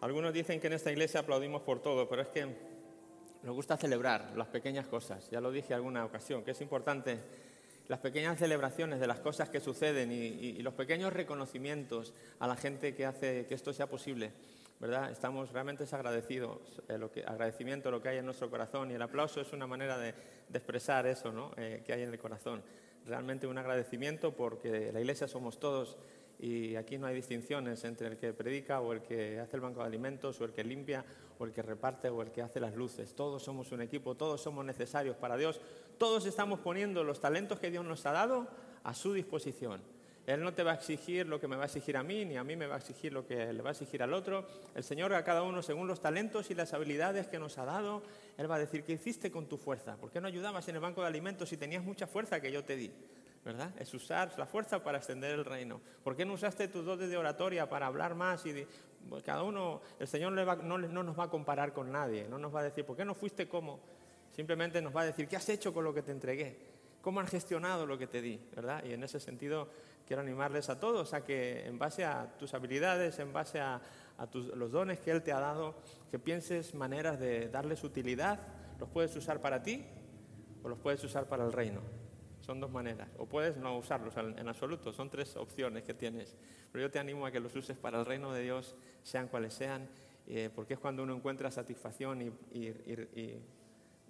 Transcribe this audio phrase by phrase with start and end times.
[0.00, 2.46] Algunos dicen que en esta iglesia aplaudimos por todo, pero es que
[3.42, 5.28] nos gusta celebrar las pequeñas cosas.
[5.30, 7.18] Ya lo dije alguna ocasión, que es importante
[7.86, 12.94] las pequeñas celebraciones de las cosas que suceden y, los pequeños reconocimientos a la gente
[12.94, 14.32] que hace que esto sea posible.
[14.78, 15.10] ¿verdad?
[15.10, 19.02] Estamos realmente agradecidos, eh, lo que, agradecimiento lo que hay en nuestro corazón y el
[19.02, 20.14] aplauso es una manera de,
[20.54, 21.52] expresar eso ¿no?
[21.58, 22.62] Eh, que hay en el corazón.
[23.06, 25.98] Realmente un agradecimiento porque la iglesia somos todos
[26.42, 29.80] y aquí no hay distinciones entre el que predica o el que hace el banco
[29.80, 31.04] de alimentos o el que limpia
[31.38, 33.14] o el que reparte o el que hace las luces.
[33.14, 35.60] Todos somos un equipo, todos somos necesarios para Dios,
[35.98, 38.48] todos estamos poniendo los talentos que Dios nos ha dado
[38.84, 39.82] a su disposición.
[40.26, 42.36] Él no te va a exigir lo que me va a exigir a mí, ni
[42.36, 44.46] a mí me va a exigir lo que le va a exigir al otro.
[44.74, 48.02] El Señor a cada uno según los talentos y las habilidades que nos ha dado,
[48.38, 49.96] Él va a decir, ¿qué hiciste con tu fuerza?
[49.96, 52.64] ¿Por qué no ayudabas en el banco de alimentos si tenías mucha fuerza que yo
[52.64, 52.90] te di?
[53.44, 53.72] ¿Verdad?
[53.78, 55.80] Es usar la fuerza para extender el reino.
[56.04, 58.44] ¿Por qué no usaste tus dotes de oratoria para hablar más?
[58.46, 58.66] Y
[59.08, 62.54] pues cada uno, el Señor no, no, nos va a comparar con nadie, no nos
[62.54, 63.80] va a decir, ¿por qué no fuiste como?
[64.30, 66.70] Simplemente nos va a decir, ¿qué has hecho con lo que te entregué?
[67.00, 68.38] ¿Cómo has gestionado lo que te di?
[68.54, 68.84] ¿verdad?
[68.84, 69.68] Y en ese sentido
[70.06, 73.80] quiero animarles a todos a que en base a tus habilidades, en base a,
[74.54, 75.76] los dones que Él te ha dado,
[76.10, 78.38] que pienses maneras de darles utilidad.
[78.78, 79.86] Los puedes usar para ti
[80.62, 81.99] o los puedes usar para el reino.
[82.50, 83.08] Son dos maneras.
[83.18, 84.92] O puedes no usarlos en absoluto.
[84.92, 86.34] Son tres opciones que tienes.
[86.72, 89.54] Pero yo te animo a que los uses para el reino de Dios, sean cuales
[89.54, 89.88] sean,
[90.26, 92.72] eh, porque es cuando uno encuentra satisfacción y,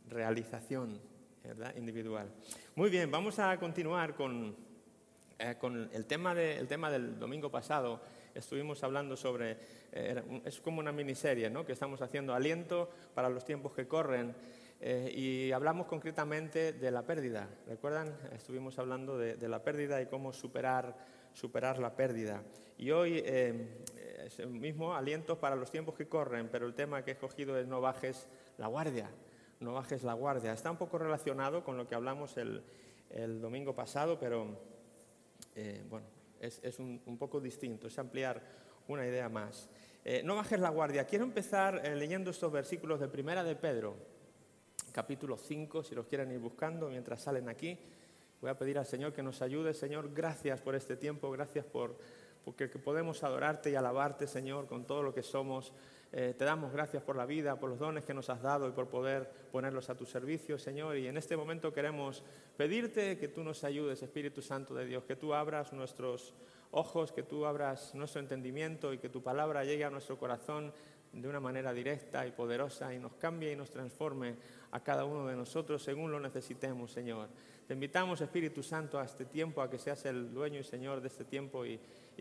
[0.09, 0.99] realización
[1.77, 2.33] individual.
[2.77, 4.57] Muy bien, vamos a continuar con,
[5.39, 8.01] eh, con el, tema el tema del domingo pasado.
[8.35, 9.59] Estuvimos hablando sobre,
[9.93, 11.67] eh, es como una miniserie ¿no?
[11.67, 14.35] que estamos haciendo, aliento para los tiempos que corren.
[14.83, 17.51] Eh, y hablamos concretamente de la pérdida.
[17.67, 18.17] ¿Recuerdan?
[18.33, 20.97] Estuvimos hablando de, la pérdida y cómo superar,
[21.35, 22.43] superar la pérdida.
[22.79, 23.85] Y hoy eh,
[24.25, 27.59] es el mismo aliento para los tiempos que corren, pero el tema que he escogido
[27.59, 29.11] es no bajes la guardia.
[29.61, 30.55] No bajes la guardia.
[30.55, 32.63] Está un poco relacionado con lo que hablamos el,
[33.43, 34.57] domingo pasado, pero
[35.57, 36.07] eh, bueno,
[36.41, 38.41] es, un, poco distinto, es ampliar
[38.89, 39.69] una idea más.
[40.25, 41.05] no bajes la guardia.
[41.05, 44.10] Quiero empezar leyendo estos versículos de Primera de Pedro
[44.93, 47.79] capítulo 5, si los quieren ir buscando mientras salen aquí.
[48.41, 49.75] Voy a pedir al Señor que nos ayude.
[49.75, 51.97] Señor, gracias por este tiempo, gracias por
[52.45, 55.73] porque podemos adorarte y alabarte, Señor, con todo lo que somos.
[56.13, 58.73] Eh, te damos gracias por la vida, por los dones que nos has dado y
[58.73, 60.97] por poder ponerlos a tu servicio, Señor.
[60.97, 62.25] Y en este momento queremos
[62.57, 66.35] pedirte que tú nos ayudes, Espíritu Santo de Dios, que tú abras nuestros
[66.73, 70.73] ojos, que tú abras nuestro entendimiento y que tu palabra llegue a nuestro corazón
[71.13, 74.37] de una manera directa y poderosa y nos cambie y nos transforme
[74.71, 77.29] a cada uno de nosotros según lo necesitemos, Señor.
[77.67, 81.09] Te invitamos, Espíritu Santo, a este tiempo, a que seas el dueño y Señor de
[81.09, 81.79] este tiempo y,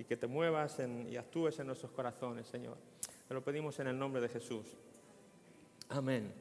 [0.07, 0.77] que te muevas
[1.09, 2.77] y actúes en nuestros corazones, Señor.
[3.27, 4.66] Te lo pedimos en el nombre de Jesús.
[5.89, 6.31] Amén.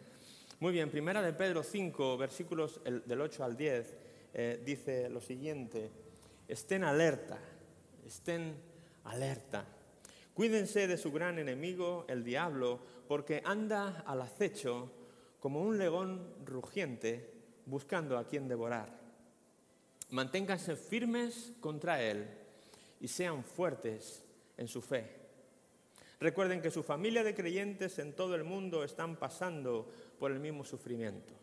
[0.61, 3.97] Muy bien, primera de Pedro 5, versículos del 8 al 10,
[4.35, 5.91] eh, dice lo siguiente,
[6.47, 7.39] estén alerta,
[8.07, 8.55] estén
[9.05, 9.65] alerta.
[10.39, 12.79] Cuídense de su gran enemigo, el diablo,
[13.09, 14.89] porque anda al acecho
[15.41, 17.29] como un león rugiente
[17.67, 19.01] buscando a quien devorar.
[20.11, 22.29] Manténganse firmes contra él
[23.01, 24.25] y sean fuertes
[24.57, 25.11] en su fe.
[26.21, 29.91] Recuerden que su familia de creyentes en todo el mundo están pasando
[30.21, 31.35] por el mismo sufrimiento.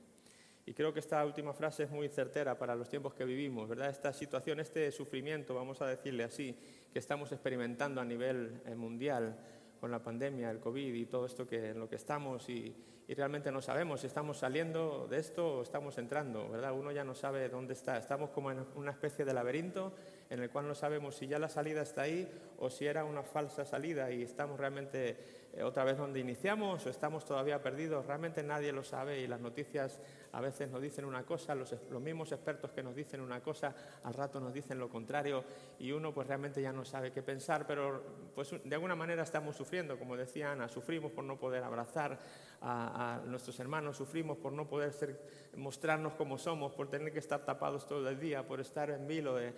[0.67, 3.89] Y creo que esta última frase es muy certera para los tiempos que vivimos, ¿verdad?
[3.89, 6.57] Esta situación, este sufrimiento, vamos a decirle así,
[6.91, 9.37] que estamos experimentando a nivel eh, mundial
[9.79, 12.75] con la pandemia, el COVID y todo esto que, en lo que estamos y,
[13.07, 16.73] y, realmente no sabemos si estamos saliendo de esto o estamos entrando, ¿verdad?
[16.73, 17.97] Uno ya no sabe dónde está.
[17.97, 19.93] Estamos como en una especie de laberinto
[20.29, 22.27] en el cual no sabemos si ya la salida está ahí
[22.57, 25.17] o si era una falsa salida y estamos realmente
[25.53, 28.05] eh, otra vez donde iniciamos o estamos todavía perdidos.
[28.05, 29.99] Realmente nadie lo sabe y las noticias
[30.35, 33.73] a veces nos dicen una cosa, los, mismos expertos que nos dicen una cosa,
[34.03, 35.45] al rato nos dicen lo contrario
[35.79, 38.03] y uno pues realmente ya no sabe qué pensar, pero
[38.35, 42.19] pues de alguna manera estamos sufriendo, como decía Ana, sufrimos por no poder abrazar
[42.61, 45.21] a, nuestros hermanos, sufrimos por no poder ser,
[45.55, 49.35] mostrarnos como somos, por tener que estar tapados todo el día, por estar en vilo
[49.35, 49.53] de,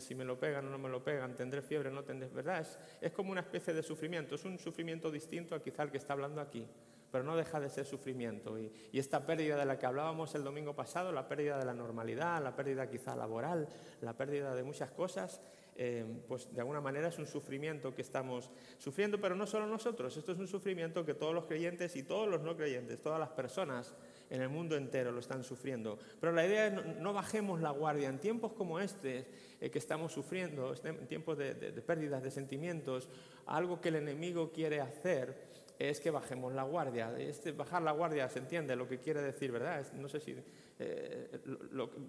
[0.00, 2.60] si me lo pegan o no me lo pegan, tendré fiebre o no tendré, ¿verdad?
[2.60, 5.98] Es, es como una especie de sufrimiento, es un sufrimiento distinto a quizá el que
[5.98, 6.66] está hablando aquí
[7.12, 8.58] pero no deja de ser sufrimiento.
[8.58, 12.42] Y, esta pérdida de la que hablábamos el domingo pasado, la pérdida de la normalidad,
[12.42, 13.68] la pérdida quizá laboral,
[14.00, 15.42] la pérdida de muchas cosas,
[15.74, 20.16] eh, pues de alguna manera es un sufrimiento que estamos sufriendo, pero no solo nosotros,
[20.16, 23.30] esto es un sufrimiento que todos los creyentes y todos los no creyentes, todas las
[23.30, 23.94] personas
[24.30, 25.98] en el mundo entero lo están sufriendo.
[26.20, 29.26] Pero la idea es no, bajemos la guardia en tiempos como este
[29.60, 31.54] eh, que estamos sufriendo, en tiempos de
[31.86, 33.08] pérdidas de sentimientos,
[33.46, 35.51] algo que el enemigo quiere hacer
[35.90, 37.12] es que bajemos la guardia.
[37.18, 39.84] Este, bajar la guardia se entiende lo que quiere decir, ¿verdad?
[39.94, 40.36] no sé si.
[40.82, 41.40] Eh,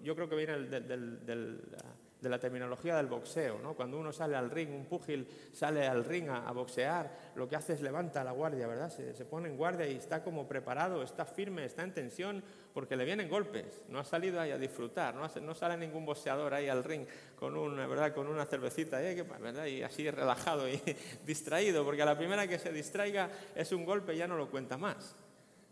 [0.02, 1.60] yo creo que viene del
[2.24, 3.60] de la terminología del boxeo.
[3.62, 3.74] ¿no?
[3.74, 7.74] Cuando uno sale al ring, un púgil sale al ring a, boxear, lo que hace
[7.74, 8.90] es levanta la guardia, ¿verdad?
[8.90, 12.42] Se, pone en guardia y está como preparado, está firme, está en tensión
[12.72, 13.82] porque le vienen golpes.
[13.88, 17.06] No ha salido ahí a disfrutar, no, no sale ningún boxeador ahí al ring
[17.36, 18.14] con una, ¿verdad?
[18.14, 19.66] Con una cervecita ¿verdad?
[19.66, 20.80] y así relajado y
[21.26, 24.78] distraído, porque a la primera que se distraiga es un golpe ya no lo cuenta
[24.78, 25.14] más.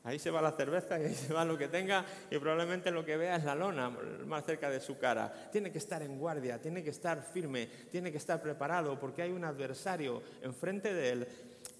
[0.04, 3.04] Ahí se va la cerveza y ahí se va lo que tenga y probablemente lo
[3.04, 3.90] que vea es la lona
[4.26, 5.32] más cerca de su cara.
[5.52, 9.30] Tiene que estar en guardia, tiene que estar firme, tiene que estar preparado porque hay
[9.30, 11.28] un adversario enfrente de él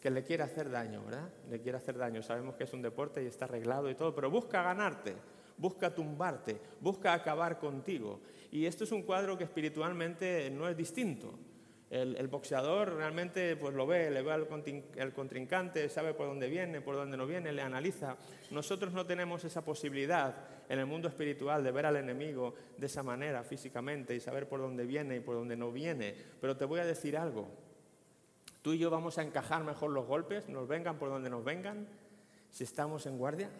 [0.00, 1.28] que le quiere hacer daño, ¿verdad?
[1.50, 2.22] Le quiere hacer daño.
[2.22, 5.14] Sabemos que es un deporte y está arreglado y todo, pero busca ganarte,
[5.56, 8.20] busca tumbarte, busca acabar contigo.
[8.52, 11.38] Y esto es un cuadro que espiritualmente no es distinto.
[11.92, 14.48] El, boxeador realmente pues lo ve, le ve al
[14.96, 18.16] el contrincante, sabe por dónde viene, por dónde no viene, le analiza.
[18.50, 20.34] Nosotros no tenemos esa posibilidad
[20.70, 24.60] en el mundo espiritual de ver al enemigo de esa manera físicamente y saber por
[24.60, 26.14] dónde viene y por dónde no viene.
[26.40, 27.46] Pero te voy a decir algo.
[28.62, 31.86] Tú y yo vamos a encajar mejor los golpes, nos vengan por donde nos vengan,
[32.48, 33.50] si estamos en guardia,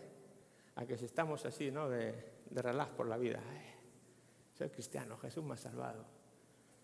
[0.77, 1.91] a que si estamos así, ¿no?
[1.91, 2.15] De,
[2.49, 3.41] de relaj por la vida.
[4.55, 6.22] soy cristiano, Jesús me ha salvado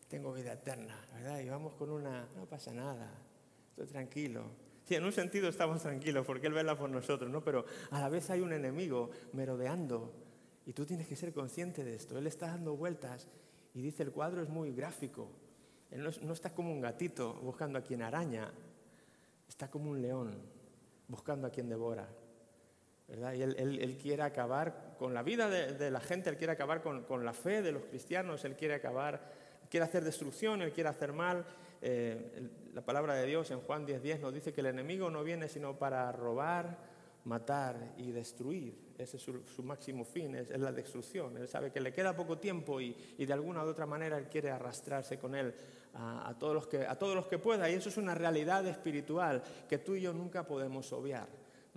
[0.08, 1.40] tengo vida eterna, ¿verdad?
[1.40, 3.12] Y vamos con una, no pasa nada,
[3.70, 4.42] estoy tranquilo.
[4.84, 7.44] Sí, en un sentido estamos tranquilos porque Él vela por nosotros, ¿no?
[7.44, 10.14] Pero a la vez hay un enemigo merodeando
[10.64, 12.16] y tú tienes que ser consciente de esto.
[12.16, 13.28] Él está dando vueltas
[13.74, 15.30] y dice, el cuadro es muy gráfico.
[15.90, 18.50] Él no, está como un gatito buscando a quien araña,
[19.46, 20.40] está como un león
[21.06, 22.08] buscando a quien devora.
[23.08, 23.34] ¿verdad?
[23.34, 27.24] Y él, quiere acabar con la vida de, la gente, él quiere acabar con, con
[27.24, 31.44] la fe de los cristianos, él quiere acabar quiere hacer destrucción, él quiere hacer mal.
[31.80, 35.48] Eh, la palabra de Dios en Juan 10:10 nos dice que el enemigo no viene
[35.48, 36.78] sino para robar,
[37.24, 38.88] matar y destruir.
[38.98, 41.36] Ese es su, máximo fin, es, la destrucción.
[41.36, 44.50] Él sabe que le queda poco tiempo y, de alguna u otra manera él quiere
[44.50, 45.54] arrastrarse con él
[45.94, 47.70] a, todos los que, a todos los que pueda.
[47.70, 51.28] Y eso es una realidad espiritual que tú y yo nunca podemos obviar.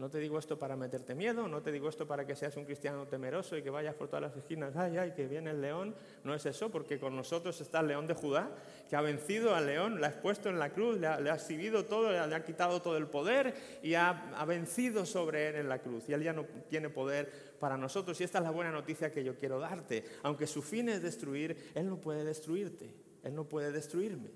[0.02, 2.66] No te digo esto para meterte miedo, no te digo esto para que seas un
[2.66, 5.94] cristiano temeroso y que vayas por todas las esquinas, ay, ay, que viene el león.
[6.24, 8.50] No es eso, porque con nosotros está el león de Judá,
[8.90, 12.10] que ha vencido al león, le ha expuesto en la cruz, le ha, exhibido todo,
[12.10, 13.54] le ha, quitado todo el poder
[13.84, 16.10] y ha, ha vencido sobre él en la cruz.
[16.10, 18.20] Y él ya no tiene poder para nosotros.
[18.22, 20.04] Y esta es la buena noticia que yo quiero darte.
[20.24, 24.32] Aunque su fin es destruir, él no puede destruirte, él no puede destruirme.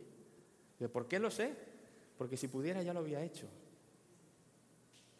[0.94, 1.56] ¿Por qué lo sé?
[2.20, 3.48] Porque si pudiera ya lo había hecho.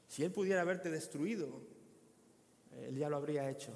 [0.08, 1.62] Si Él pudiera haberte destruido,
[2.72, 3.72] Él ya lo habría hecho.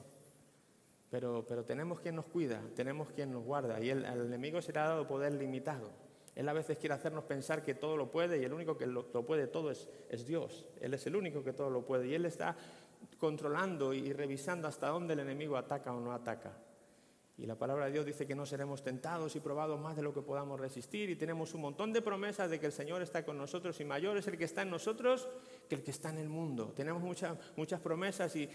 [1.10, 4.90] Pero, pero tenemos quien nos cuida, tenemos quien nos guarda y el, al enemigo será
[4.90, 5.90] dado poder limitado.
[6.36, 9.04] Él a veces quiere hacernos pensar que todo lo puede y el único que lo,
[9.26, 10.68] puede todo es, es, Dios.
[10.80, 12.56] Él es el único que todo lo puede y Él está
[13.18, 16.54] controlando y revisando hasta dónde el enemigo ataca o no ataca.
[17.38, 20.14] Y la palabra de Dios dice que no seremos tentados y probados más de lo
[20.14, 21.10] que podamos resistir.
[21.10, 24.18] Y tenemos un montón de promesas de que el Señor está con nosotros y mayor
[24.18, 25.28] es el que está en nosotros
[25.70, 26.74] que el que está en el mundo.
[26.76, 28.50] Tenemos muchas, muchas promesas y,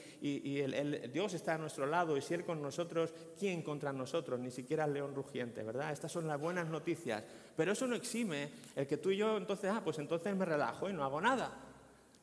[0.60, 4.40] el, Dios está a nuestro lado y si Él con nosotros, ¿quién contra nosotros?
[4.40, 5.92] Ni siquiera el león rugiente, ¿verdad?
[5.92, 7.22] Estas son las buenas noticias.
[7.56, 10.90] Pero eso no exime el que tú y yo entonces, ah, pues entonces me relajo
[10.90, 11.56] y no hago nada.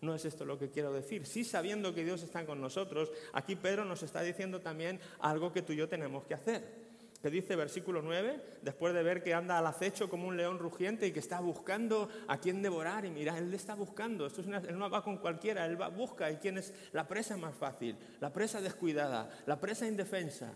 [0.02, 1.26] No es esto lo que quiero decir.
[1.26, 5.62] Sí, sabiendo que Dios está con nosotros, aquí Pedro nos está diciendo también algo que
[5.62, 6.81] tú y yo tenemos que hacer.
[7.22, 11.06] Que dice versículo 9, después de ver que anda al acecho como un león rugiente
[11.06, 13.06] y que está buscando a quién devorar.
[13.06, 14.26] Y mira, él le está buscando.
[14.26, 16.32] Esto es él no va con cualquiera, él va, busca.
[16.32, 17.96] ¿Y quién es la presa más fácil?
[18.20, 20.52] La presa descuidada, la presa indefensa.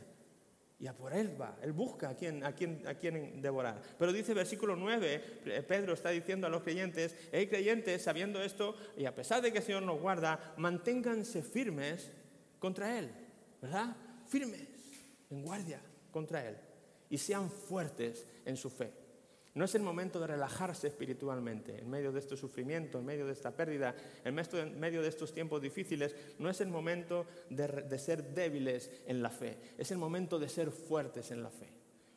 [0.79, 3.79] Y a por él va, él busca a quién, a, quién, a quién devorar.
[3.97, 8.75] Pero dice versículo 9, eh, Pedro está diciendo a los creyentes, hey creyentes, sabiendo esto,
[8.97, 12.11] y a pesar de que el Señor nos guarda, manténganse firmes
[12.59, 13.09] contra Él,
[13.61, 13.95] ¿verdad?
[14.27, 14.67] Firmes,
[15.29, 15.79] en guardia
[16.15, 16.55] contra Él.
[17.09, 18.93] Y sean fuertes en su fe.
[19.53, 23.33] No es el momento de relajarse espiritualmente en medio de este sufrimiento, en medio de
[23.33, 23.93] esta pérdida,
[24.23, 26.15] en medio de estos tiempos difíciles.
[26.39, 30.71] No es el momento de, ser débiles en la fe, es el momento de ser
[30.71, 31.67] fuertes en la fe.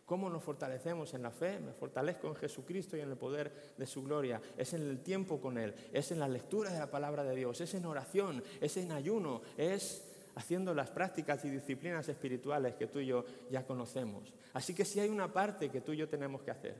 [0.04, 1.58] ¿Cómo nos fortalecemos en la fe?
[1.58, 4.40] Me fortalezco en Jesucristo y en el poder de su gloria.
[4.56, 7.60] Es en el tiempo con Él, es en la lectura de la palabra de Dios,
[7.60, 10.07] es en oración, es en ayuno, es
[10.38, 14.32] haciendo las prácticas y disciplinas espirituales que tú y yo ya conocemos.
[14.52, 16.76] Así que si hay una parte que tú y yo tenemos que hacer,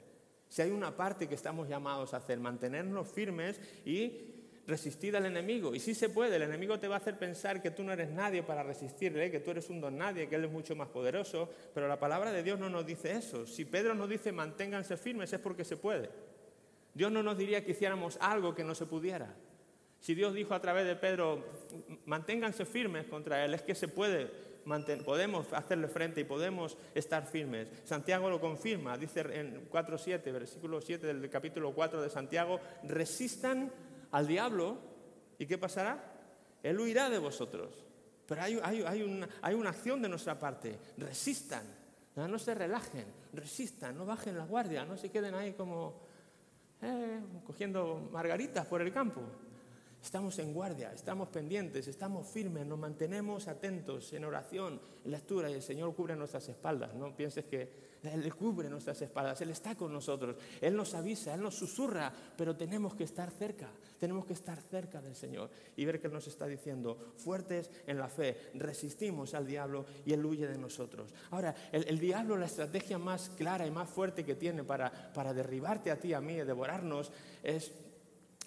[0.48, 4.36] si hay una parte que estamos llamados a hacer, mantenernos firmes y
[4.68, 5.74] resistir al enemigo.
[5.74, 8.10] Y sí se puede, el enemigo te va a hacer pensar que tú no eres
[8.10, 11.50] nadie para resistirle, que tú eres un don nadie, que él es mucho más poderoso,
[11.74, 13.44] pero la palabra de Dios no nos dice eso.
[13.44, 16.10] Si Pedro nos dice manténganse firmes es porque se puede.
[16.94, 19.34] Dios no nos diría que hiciéramos algo que no se pudiera.
[20.00, 21.44] Si Dios dijo a través de Pedro,
[22.06, 24.30] manténganse firmes contra él, es que se puede,
[25.04, 27.68] podemos hacerle frente y podemos estar firmes.
[27.84, 33.72] Santiago lo confirma, dice en 4.7, versículo 7 del capítulo 4 de Santiago, resistan
[34.12, 34.78] al diablo
[35.38, 36.02] y ¿qué pasará?
[36.62, 37.84] Él huirá de vosotros.
[38.26, 41.64] Pero hay, una, hay una acción de nuestra parte, resistan,
[42.14, 46.00] no se relajen, resistan, no bajen la guardia, no se queden ahí como
[46.82, 49.22] eh, cogiendo margaritas por el campo.
[50.02, 55.54] Estamos en guardia, estamos pendientes, estamos firmes, nos mantenemos atentos en oración, en lectura y
[55.54, 56.94] el Señor cubre nuestras espaldas.
[56.94, 57.68] No pienses que
[58.04, 62.56] Él cubre nuestras espaldas, Él está con nosotros, Él nos avisa, Él nos susurra, pero
[62.56, 66.28] tenemos que estar cerca, tenemos que estar cerca del Señor y ver que Él nos
[66.28, 71.12] está diciendo, fuertes en la fe, resistimos al diablo y Él huye de nosotros.
[71.32, 75.90] Ahora, el, diablo, la estrategia más clara y más fuerte que tiene para, para derribarte
[75.90, 77.12] a ti, a mí, devorarnos,
[77.42, 77.72] es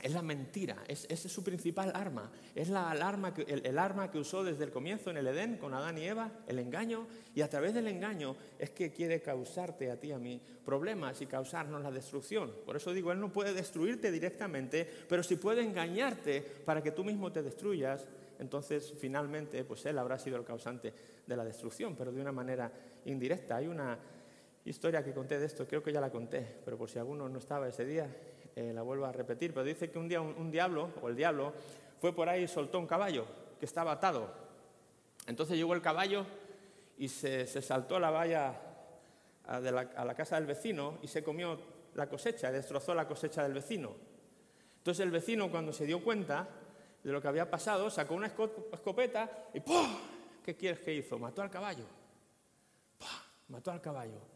[0.02, 2.32] es la mentira, es, es su principal arma.
[2.56, 5.74] Es la, arma que, el, arma que usó desde el comienzo en el Edén con
[5.74, 10.00] Adán y Eva, el engaño, y a través del engaño es que quiere causarte a
[10.00, 12.52] ti a mí problemas y causarnos la destrucción.
[12.66, 17.04] Por eso digo, Él no puede destruirte directamente, pero si puede engañarte para que tú
[17.04, 18.08] mismo te destruyas,
[18.40, 20.94] entonces finalmente pues Él habrá sido el causante
[21.28, 22.72] de la destrucción, pero de una manera
[23.06, 23.58] indirecta.
[23.58, 24.00] Hay una
[24.66, 27.38] historia que conté de esto, creo que ya la conté, pero por si alguno no
[27.38, 28.08] estaba ese día,
[28.56, 31.54] eh, la vuelvo a repetir, pero dice que un día un, diablo, o el diablo,
[32.00, 33.26] fue por ahí y soltó un caballo
[33.60, 34.34] que estaba atado.
[35.28, 36.26] Entonces llegó el caballo
[36.98, 38.54] y se, saltó la valla
[39.46, 41.60] a, la, casa del vecino y se comió
[41.96, 43.92] la cosecha, destrozó la cosecha del vecino.
[44.78, 46.48] Entonces el vecino cuando se dio cuenta
[47.04, 49.88] de lo que había pasado, sacó una escopeta y ¡pum!
[50.44, 51.18] ¿Qué quieres que hizo?
[51.20, 51.86] Mató al caballo.
[53.48, 54.31] Mató al caballo.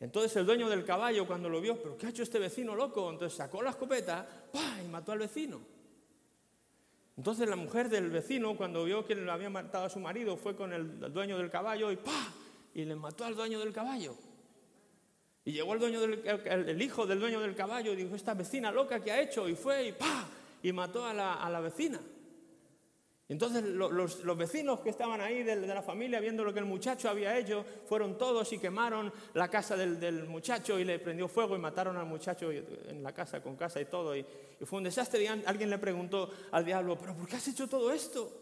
[0.00, 3.10] Entonces el dueño del caballo cuando lo vio, pero ¿qué ha hecho este vecino loco?
[3.10, 4.26] Entonces sacó la escopeta
[4.84, 5.60] y mató al vecino.
[7.16, 10.54] Entonces la mujer del vecino cuando vio que le había matado a su marido fue
[10.54, 12.32] con el, dueño del caballo y ¡pah!
[12.74, 14.14] y le mató al dueño del caballo.
[15.44, 18.70] Y llegó el, dueño del, el, hijo del dueño del caballo y dijo, esta vecina
[18.70, 20.28] loca que ha hecho y fue y ¡pah!
[20.62, 22.00] y mató a la vecina.
[23.28, 27.36] Entonces los, vecinos que estaban ahí de, la familia viendo lo que el muchacho había
[27.36, 31.98] hecho, fueron todos y quemaron la casa del, muchacho y le prendió fuego y mataron
[31.98, 34.16] al muchacho en la casa con casa y todo.
[34.16, 34.24] Y,
[34.64, 37.92] fue un desastre y alguien le preguntó al diablo, pero ¿por qué has hecho todo
[37.92, 38.32] esto?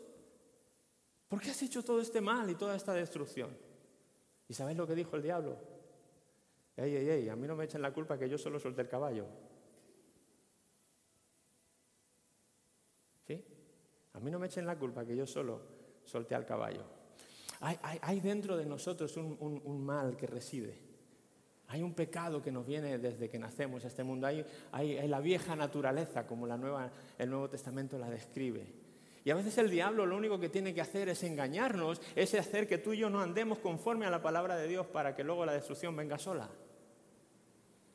[1.28, 3.50] ¿Por qué has hecho todo este mal y toda esta destrucción?
[4.48, 5.56] ¿Y sabéis lo que dijo el diablo?
[6.76, 8.88] Ey, ey, ey, a mí no me echen la culpa que yo solo solté el
[8.88, 9.26] caballo.
[14.16, 15.60] A mí no me echen la culpa que yo solo
[16.04, 16.84] solté al caballo.
[17.60, 20.74] Hay, dentro de nosotros un, mal que reside.
[21.68, 24.26] Hay un pecado que nos viene desde que nacemos a este mundo.
[24.26, 28.66] Hay, hay, la vieja naturaleza, como el Nuevo Testamento la describe.
[29.24, 32.68] Y a veces el diablo lo único que tiene que hacer es engañarnos, es hacer
[32.68, 35.44] que tú y yo no andemos conforme a la palabra de Dios para que luego
[35.44, 36.48] la destrucción venga sola.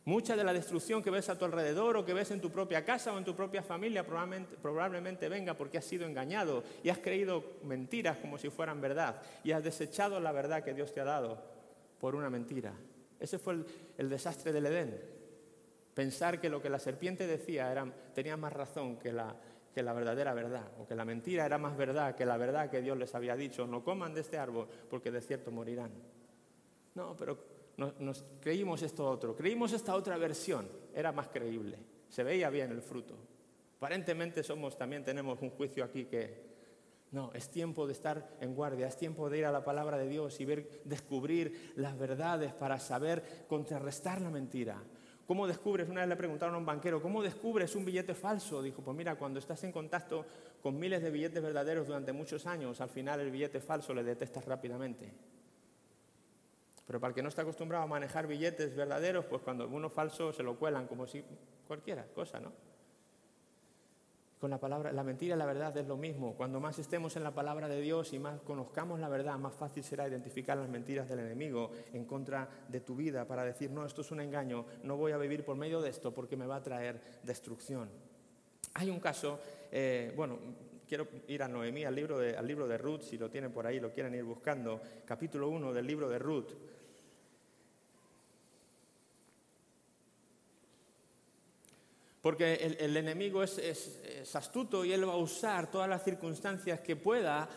[0.04, 2.84] Mucha de la destrucción que ves a tu alrededor o que ves en tu propia
[2.84, 7.44] casa o en tu propia familia probablemente, venga porque has sido engañado y has creído
[7.64, 11.44] mentiras como si fueran verdad y has desechado la verdad que Dios te ha dado
[12.00, 12.74] por una mentira.
[13.20, 13.64] Ese fue
[14.00, 15.00] el, desastre del Edén.
[15.94, 19.36] Pensar que lo que la serpiente decía era, tenía más razón que la,
[19.76, 22.82] que la verdadera verdad, o que la mentira era más verdad que la verdad que
[22.82, 25.92] Dios les había dicho, no coman de este árbol porque de cierto morirán.
[26.96, 27.51] No, pero
[28.00, 31.78] nos, creímos esto otro, creímos esta otra versión, era más creíble,
[32.10, 33.16] se veía bien el fruto.
[33.78, 36.52] Aparentemente somos, también tenemos un juicio aquí que
[37.12, 40.08] no, es tiempo de estar en guardia, es tiempo de ir a la palabra de
[40.08, 44.82] Dios y ver, descubrir las verdades para saber contrarrestar la mentira.
[45.28, 45.90] ¿Cómo descubres?
[45.90, 48.62] Una vez le preguntaron a un banquero, ¿cómo descubres un billete falso?
[48.62, 50.26] Dijo, pues mira, cuando estás en contacto
[50.62, 54.46] con miles de billetes verdaderos durante muchos años, al final el billete falso le detectas
[54.46, 55.12] rápidamente.
[56.86, 60.34] Pero para el que no está acostumbrado a manejar billetes verdaderos, pues cuando uno falso
[60.34, 61.24] se lo cuelan como si
[61.68, 62.52] cualquiera cosa, ¿no?
[64.40, 66.34] Con la palabra, la mentira y la verdad es lo mismo.
[66.34, 69.84] Cuando más estemos en la palabra de Dios y más conozcamos la verdad, más fácil
[69.84, 74.02] será identificar las mentiras del enemigo en contra de tu vida para decir, no, esto
[74.02, 76.64] es un engaño, no voy a vivir por medio de esto porque me va a
[76.64, 77.88] traer destrucción.
[78.74, 79.40] Hay un caso,
[79.72, 80.40] eh, bueno,
[80.92, 83.66] quiero ir a Noemí, al libro, de, al libro de Ruth, si lo tienen por
[83.66, 86.50] ahí, lo quieren ir buscando, capítulo 1 del libro de Ruth.
[92.22, 97.48] Porque el, enemigo es, astuto y él va a usar todas las circunstancias que pueda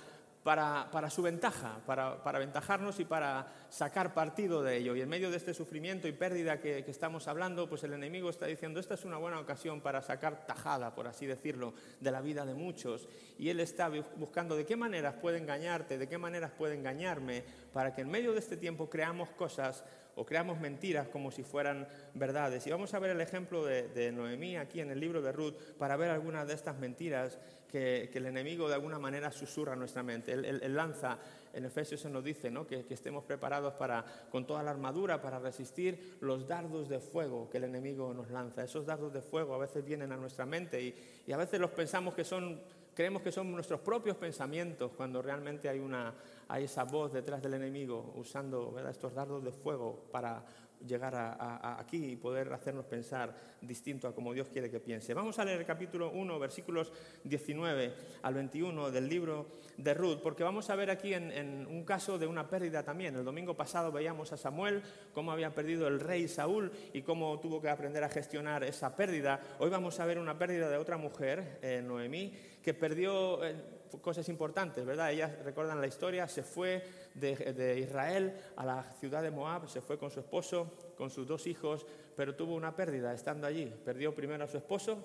[0.45, 4.95] para, su ventaja, para, para, aventajarnos y para sacar partido de ello.
[4.95, 8.29] Y en medio de este sufrimiento y pérdida que, que, estamos hablando, pues el enemigo
[8.29, 12.21] está diciendo, esta es una buena ocasión para sacar tajada, por así decirlo, de la
[12.21, 13.09] vida de muchos.
[13.39, 17.95] Y él está buscando de qué maneras puede engañarte, de qué maneras puede engañarme, para
[17.95, 19.83] que en medio de este tiempo creamos cosas
[20.17, 22.67] o creamos mentiras como si fueran verdades.
[22.67, 25.97] Y vamos a ver el ejemplo de, Noemí aquí en el libro de Ruth para
[25.97, 30.33] ver algunas de estas mentiras que, el enemigo de alguna manera susurra a nuestra mente.
[30.33, 31.19] Él, lanza,
[31.53, 32.67] en Efesios se nos dice ¿no?
[32.67, 37.59] que, estemos preparados para, con toda la armadura para resistir los dardos de fuego que
[37.59, 38.63] el enemigo nos lanza.
[38.63, 40.95] Esos dardos de fuego a veces vienen a nuestra mente
[41.27, 42.61] y a veces los pensamos que son
[42.95, 46.15] creemos que son nuestros propios pensamientos cuando realmente hay, una,
[46.49, 50.45] hay esa voz detrás del enemigo usando estos dardos de fuego para
[50.87, 55.15] llegar a, aquí y poder hacernos pensar distinto a como Dios quiere que piense.
[55.15, 56.93] Vamos a leer el capítulo 1, versículos
[57.25, 59.47] 19 al 21 del libro
[59.77, 63.17] de Ruth, porque vamos a ver aquí en, un caso de una pérdida también.
[63.17, 64.83] El domingo pasado veíamos a Samuel,
[65.13, 69.41] cómo había perdido el rey Saúl y cómo tuvo que aprender a gestionar esa pérdida.
[69.59, 72.33] Hoy vamos a ver una pérdida de otra mujer, eh, Noemí,
[72.63, 73.45] que perdió...
[73.45, 73.55] Eh,
[74.01, 75.11] cosas importantes, ¿verdad?
[75.13, 76.83] Ellas recuerdan la historia, se fue
[77.15, 81.47] de, Israel a la ciudad de Moab, se fue con su esposo, con sus dos
[81.47, 81.87] hijos,
[82.17, 83.73] pero tuvo una pérdida estando allí.
[83.85, 85.05] Perdió primero a su esposo,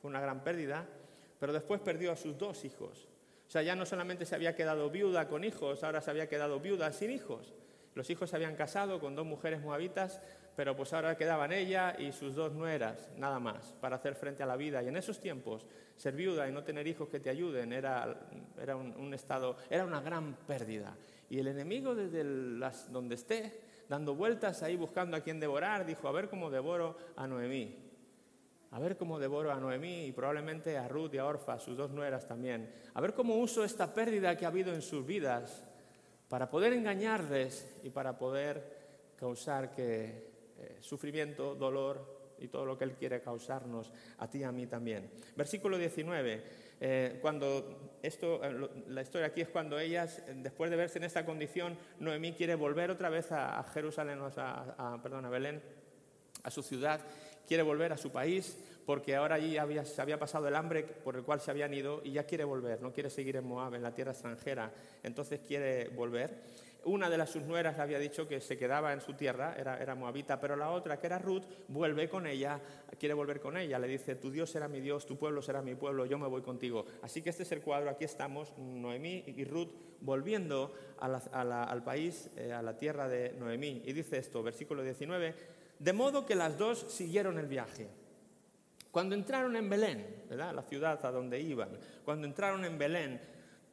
[0.00, 0.86] fue una gran pérdida,
[1.38, 3.08] pero después perdió a sus dos hijos.
[3.46, 6.60] O sea, ya no solamente se había quedado viuda con hijos, ahora se había quedado
[6.60, 7.54] viuda sin hijos.
[7.94, 10.20] Los hijos se habían casado con dos mujeres moabitas,
[10.56, 14.46] pero pues ahora quedaban ella y sus dos nueras, nada más, para hacer frente a
[14.46, 14.82] la vida.
[14.82, 18.74] Y en esos tiempos, ser viuda y no tener hijos que te ayuden era, era
[18.74, 20.96] un, estado, era una gran pérdida.
[21.28, 26.08] Y el enemigo desde las, donde esté, dando vueltas ahí buscando a quien devorar, dijo,
[26.08, 27.76] a ver cómo devoro a Noemí.
[28.70, 31.90] A ver cómo devoro a Noemí y probablemente a Ruth y a Orfa, sus dos
[31.90, 32.72] nueras también.
[32.94, 35.64] A ver cómo uso esta pérdida que ha habido en sus vidas
[36.30, 42.84] para poder engañarles y para poder causar que eh, sufrimiento, dolor y todo lo que
[42.84, 45.10] Él quiere causarnos a ti y a mí también.
[45.34, 46.66] Versículo 19.
[46.78, 51.24] Eh, cuando esto, eh, la historia aquí es cuando ellas, después de verse en esta
[51.24, 55.62] condición, Noemí quiere volver otra vez a, Jerusalén, a, perdón, a Belén,
[56.42, 57.00] a su ciudad,
[57.46, 61.16] quiere volver a su país, porque ahora allí había, se había pasado el hambre por
[61.16, 63.82] el cual se habían ido y ya quiere volver, no quiere seguir en Moab, en
[63.82, 66.42] la tierra extranjera, entonces quiere volver.
[66.86, 69.94] Una de las sus nueras le había dicho que se quedaba en su tierra, era,
[69.96, 72.60] moabita, pero la otra, que era Ruth, vuelve con ella,
[72.96, 75.74] quiere volver con ella, le dice, tu Dios será mi Dios, tu pueblo será mi
[75.74, 76.86] pueblo, yo me voy contigo.
[77.02, 79.70] Así que este es el cuadro, aquí estamos, Noemí y Ruth
[80.00, 83.82] volviendo al país, eh, a la tierra de Noemí.
[83.84, 85.34] Y dice esto, versículo 19,
[85.80, 87.88] de modo que las dos siguieron el viaje.
[88.92, 91.70] Cuando entraron en Belén, la ciudad a donde iban,
[92.04, 93.20] cuando entraron en Belén,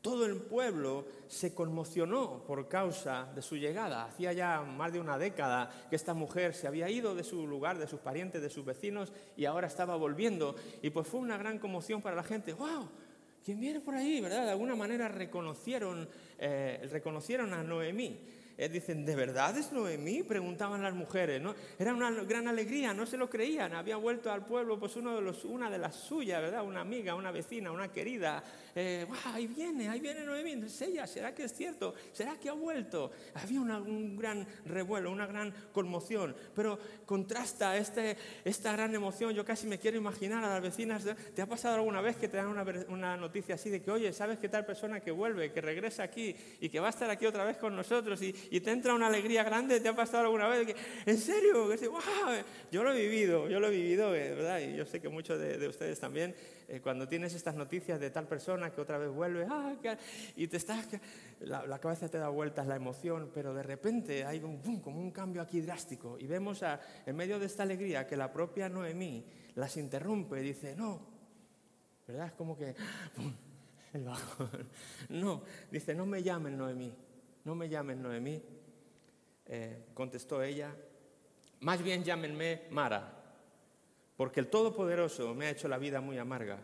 [0.04, 4.04] todo el pueblo se conmocionó por causa de su llegada.
[4.04, 7.80] Hacía ya más de una década que esta mujer se había ido de su lugar,
[7.80, 10.56] de sus parientes, de sus vecinos, y ahora estaba volviendo.
[10.82, 12.52] Y pues fue una gran conmoción para la gente.
[12.52, 12.90] ¡Wow!
[13.46, 14.20] ¿Quién viene por ahí?
[14.20, 14.44] ¿Verdad?
[14.44, 18.20] De alguna manera reconocieron, eh, reconocieron a Noemí.
[18.58, 20.24] Dicen, ¿de verdad es Noemí?
[20.24, 21.42] Preguntaban las mujeres.
[21.42, 21.56] ¿no?
[21.78, 23.74] Era una gran alegría, no se lo creían.
[23.74, 26.64] Había vuelto al pueblo pues uno de los, una de las suyas, ¿verdad?
[26.64, 28.44] Una amiga, una vecina, una querida.
[28.76, 30.54] Eh, ahí viene, ahí viene Noemí.
[30.66, 31.96] Es ella, ¿será que es cierto?
[32.12, 33.12] ¿Será que ha vuelto?
[33.34, 36.36] Había un gran revuelo, una gran conmoción.
[36.56, 39.34] Pero contrasta este, esta gran emoción.
[39.34, 41.04] Yo casi me quiero imaginar a las vecinas.
[41.36, 44.14] ¿Te ha pasado alguna vez que te dan una, una noticia así de que, oye,
[44.14, 47.26] ¿sabes qué tal persona que vuelve, que regresa aquí y que va a estar aquí
[47.26, 48.22] otra vez con nosotros?
[48.22, 50.68] Y, y te entra una alegría grande, ¿te ha pasado alguna vez?
[50.68, 50.76] Que,
[51.06, 51.70] ¿En serio?
[51.70, 52.02] Que, wow,
[52.72, 54.60] yo lo he vivido, yo lo he vivido, eh, ¿verdad?
[54.60, 56.36] Y yo sé que muchos de, ustedes también,
[56.68, 59.76] eh, cuando tienes estas noticias de tal persona que otra vez vuelve, ah,
[60.36, 60.88] y te estás,
[61.42, 65.42] la, cabeza te da vueltas, la emoción, pero de repente hay un, como un cambio
[65.42, 69.26] aquí drástico y vemos a, en medio de esta alegría que la propia Noemí
[69.56, 71.14] las interrumpe y dice, no,
[72.08, 72.28] ¿verdad?
[72.28, 72.76] Es como que,
[73.94, 74.50] el bajo.
[75.10, 76.94] No, dice, no me llamen Noemí,
[77.44, 78.42] no me llamen Noemí,
[79.46, 80.76] eh, contestó ella,
[81.60, 83.24] más bien llámenme Mara,
[84.16, 86.60] porque el Todopoderoso me ha hecho la vida muy amarga.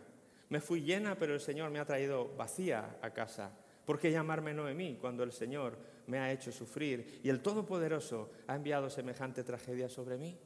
[0.48, 3.52] Me fui llena, pero el Señor me ha traído vacía a casa.
[3.84, 8.56] ¿Por qué llamarme Noemí cuando el Señor me ha hecho sufrir y el Todopoderoso ha
[8.56, 10.38] enviado semejante tragedia sobre mí?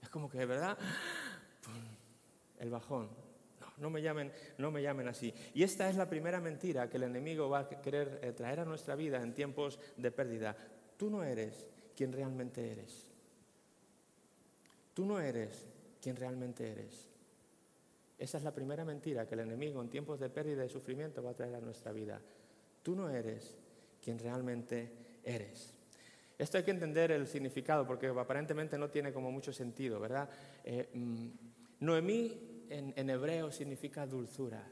[0.00, 0.76] Es como que, ¿verdad?
[2.58, 3.08] El bajón.
[3.78, 5.32] No, me llamen, no me llamen así.
[5.54, 8.64] Y esta es la primera mentira que el enemigo va a querer eh, traer a
[8.64, 10.56] nuestra vida en tiempos de pérdida.
[10.96, 13.10] Tú no eres quien realmente eres.
[14.94, 15.66] Tú no eres
[16.00, 17.08] quien realmente eres.
[18.18, 21.30] Esa es la primera mentira que el enemigo en tiempos de pérdida y sufrimiento va
[21.30, 22.20] a traer a nuestra vida.
[22.82, 23.56] Tú no eres
[24.00, 24.92] quien realmente
[25.24, 25.74] eres.
[26.38, 30.28] Esto hay que entender el significado porque aparentemente no tiene como mucho sentido, ¿verdad?
[30.64, 31.28] Eh, mm,
[31.80, 34.62] Noemí en, hebreo significa dulzura.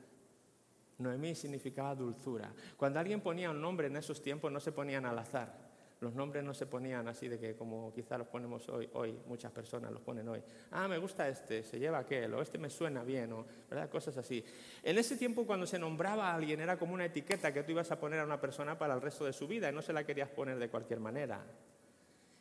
[0.98, 2.52] Noemí significaba dulzura.
[2.76, 5.70] Cuando alguien ponía un nombre en esos tiempos no se ponían al azar.
[6.00, 9.52] Los nombres no se ponían así de que como quizá los ponemos hoy, hoy muchas
[9.52, 10.42] personas los ponen hoy.
[10.70, 13.90] Ah, me gusta este, se lleva aquel, o este me suena bien, o ¿verdad?
[13.90, 14.42] cosas así.
[14.82, 17.90] En ese tiempo cuando se nombraba a alguien era como una etiqueta que tú ibas
[17.90, 20.04] a poner a una persona para el resto de su vida y no se la
[20.04, 21.44] querías poner de cualquier manera.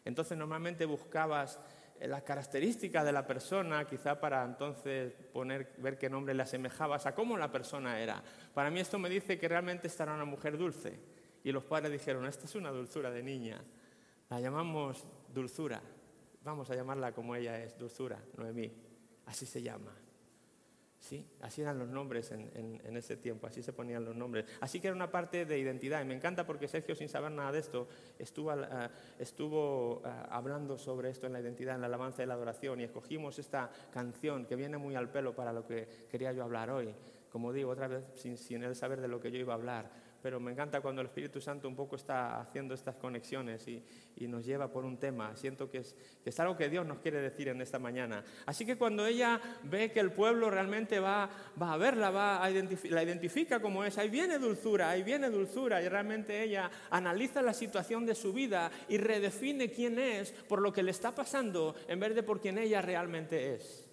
[0.06, 1.60] Entonces normalmente buscabas
[2.08, 7.14] las características de la persona, quizá para entonces poner, ver qué nombre le asemejabas a
[7.14, 8.24] cómo la persona era.
[8.54, 11.00] Para mí esto me dice que realmente esta era una mujer dulce
[11.44, 13.62] y los padres dijeron, esta es una dulzura de niña,
[14.30, 15.82] la llamamos dulzura,
[16.44, 18.72] vamos a llamarla como ella es, dulzura, Noemí,
[19.26, 19.94] así se llama.
[21.00, 21.26] ¿Sí?
[21.42, 24.46] Así eran los nombres en, ese tiempo, así se ponían los nombres.
[24.60, 26.02] Así que era una parte de identidad.
[26.02, 28.52] Y me encanta porque Sergio, sin saber nada de esto, estuvo,
[29.18, 32.82] estuvo eh, hablando sobre esto en la identidad, en la alabanza y la adoración.
[32.82, 36.70] Y escogimos esta canción que viene muy al pelo para lo que quería yo hablar
[36.70, 36.94] hoy.
[37.32, 40.09] Como digo, otra vez sin, sin él saber de lo que yo iba a hablar
[40.21, 43.84] pero me encanta cuando el Espíritu Santo un poco está haciendo estas conexiones y,
[44.27, 45.36] nos lleva por un tema.
[45.36, 48.23] Siento que es, que es, algo que Dios nos quiere decir en esta mañana.
[48.45, 51.29] Así que cuando ella ve que el pueblo realmente va,
[51.60, 55.82] va a verla, va a la identifica como es, ahí viene dulzura, ahí viene dulzura,
[55.82, 60.71] y realmente ella analiza la situación de su vida y redefine quién es por lo
[60.71, 63.88] que le está pasando en vez de por quién ella realmente es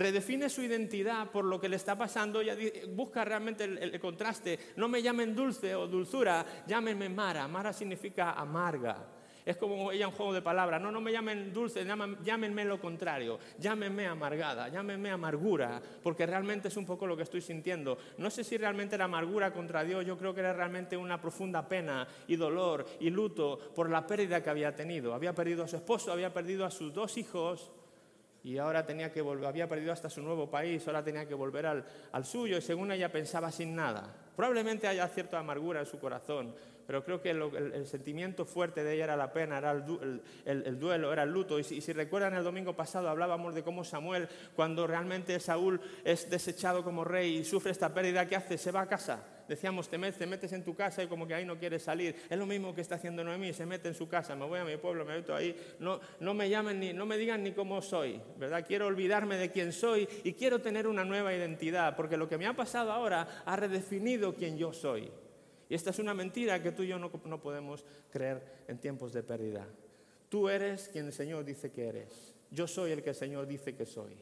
[0.00, 2.48] redefine su identidad por lo que le está pasando, y
[2.88, 4.58] busca realmente el, contraste.
[4.76, 7.46] No me llamen dulce o dulzura, llámenme Mara.
[7.46, 9.06] Mara significa amarga.
[9.44, 10.80] Es como ella un juego de palabras.
[10.80, 13.38] No, no me llamen dulce, llámenme lo contrario.
[13.58, 17.98] Llámenme amargada, llámenme amargura, porque realmente es un poco lo que estoy sintiendo.
[18.18, 21.68] No sé si realmente era amargura contra Dios, yo creo que era realmente una profunda
[21.68, 25.12] pena y dolor y luto por la pérdida que había tenido.
[25.12, 27.70] Había perdido a su esposo, había perdido a sus dos hijos
[28.42, 31.66] y ahora tenía que volver, había perdido hasta su nuevo país, ahora tenía que volver
[31.66, 31.84] al,
[32.24, 34.14] suyo y según ella pensaba sin nada.
[34.34, 36.54] Probablemente haya cierta amargura en su corazón,
[36.86, 41.24] pero creo que el, sentimiento fuerte de ella era la pena, era el, duelo, era
[41.24, 41.58] el luto.
[41.58, 46.82] Y si, recuerdan el domingo pasado hablábamos de cómo Samuel, cuando realmente Saúl es desechado
[46.82, 48.56] como rey y sufre esta pérdida, ¿qué hace?
[48.56, 49.22] Se va a casa.
[49.50, 52.14] Decíamos, te metes, te metes en tu casa y como que ahí no quieres salir.
[52.30, 54.64] Es lo mismo que está haciendo Noemí, se mete en su casa, me voy a
[54.64, 57.82] mi pueblo, me meto ahí, no, no me llamen ni, no me digan ni cómo
[57.82, 58.64] soy, ¿verdad?
[58.64, 62.46] Quiero olvidarme de quién soy y quiero tener una nueva identidad, porque lo que me
[62.46, 65.10] ha pasado ahora ha redefinido quién yo soy.
[65.68, 69.24] Y esta es una mentira que tú y yo no, podemos creer en tiempos de
[69.24, 69.66] pérdida.
[70.28, 72.36] Tú eres quien el Señor dice que eres.
[72.52, 74.16] Yo soy el que el Señor dice que soy.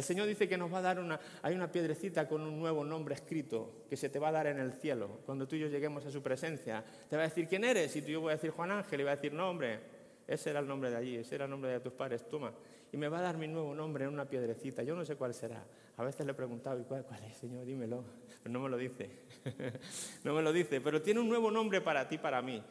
[0.00, 2.82] El Señor dice que nos va a dar una, hay una piedrecita con un nuevo
[2.86, 5.20] nombre escrito que se te va a dar en el cielo.
[5.26, 8.00] Cuando tú y yo lleguemos a su presencia, te va a decir quién eres y
[8.00, 9.78] tú y yo voy a decir Juan Ángel y va a decir nombre.
[10.26, 12.50] Ese era el nombre de allí, ese era el nombre de tus padres, toma.
[12.90, 14.82] Y me va a dar mi nuevo nombre en una piedrecita.
[14.82, 15.62] Yo no sé cuál será.
[15.98, 17.66] A veces le he preguntado, ¿y cuál, cuál es, Señor?
[17.66, 18.02] Dímelo.
[18.42, 19.10] Pero no me lo dice.
[20.24, 20.80] no me lo dice.
[20.80, 22.62] Pero tiene un nuevo nombre para ti, para mí.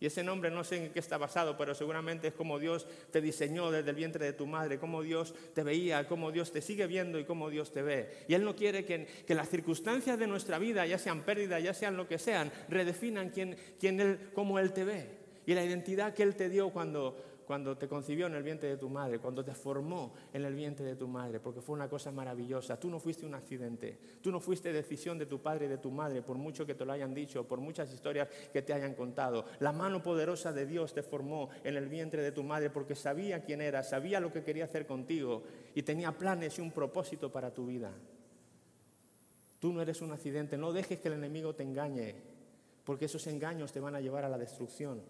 [0.00, 3.20] Y ese nombre no sé en qué está basado, pero seguramente es como Dios te
[3.20, 6.86] diseñó desde el vientre de tu madre, cómo Dios te veía, cómo Dios te sigue
[6.86, 8.24] viendo y cómo Dios te ve.
[8.26, 11.98] Y Él no quiere que, las circunstancias de nuestra vida, ya sean pérdidas, ya sean
[11.98, 15.20] lo que sean, redefinan quién él, cómo Él te ve.
[15.44, 18.76] Y la identidad que Él te dio cuando, cuando te concibió en el vientre de
[18.76, 22.12] tu madre, cuando te formó en el vientre de tu madre, porque fue una cosa
[22.12, 22.78] maravillosa.
[22.78, 25.90] Tú no fuiste un accidente, tú no fuiste decisión de tu padre y de tu
[25.90, 29.46] madre, por mucho que te lo hayan dicho, por muchas historias que te hayan contado.
[29.58, 33.42] La mano poderosa de Dios te formó en el vientre de tu madre porque sabía
[33.42, 35.42] quién era, sabía lo que quería hacer contigo
[35.74, 37.90] y tenía planes y un propósito para tu vida.
[39.58, 42.14] Tú no eres un accidente, no dejes que el enemigo te engañe,
[42.84, 45.02] porque esos engaños te van a llevar a la destrucción.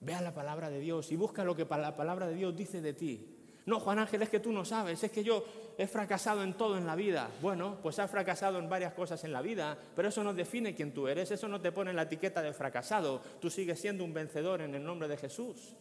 [0.00, 2.94] Vea la palabra de Dios y busca lo que la palabra de Dios dice de
[2.94, 3.36] ti.
[3.66, 5.44] No, Juan Ángel, es que tú no sabes, es que yo
[5.76, 7.30] he fracasado en todo en la vida.
[7.42, 10.92] Bueno, pues has fracasado en varias cosas en la vida, pero eso no define quién
[10.92, 13.20] tú eres, eso no te pone la etiqueta de fracasado.
[13.40, 15.74] Tú sigues siendo un vencedor en el nombre de Jesús.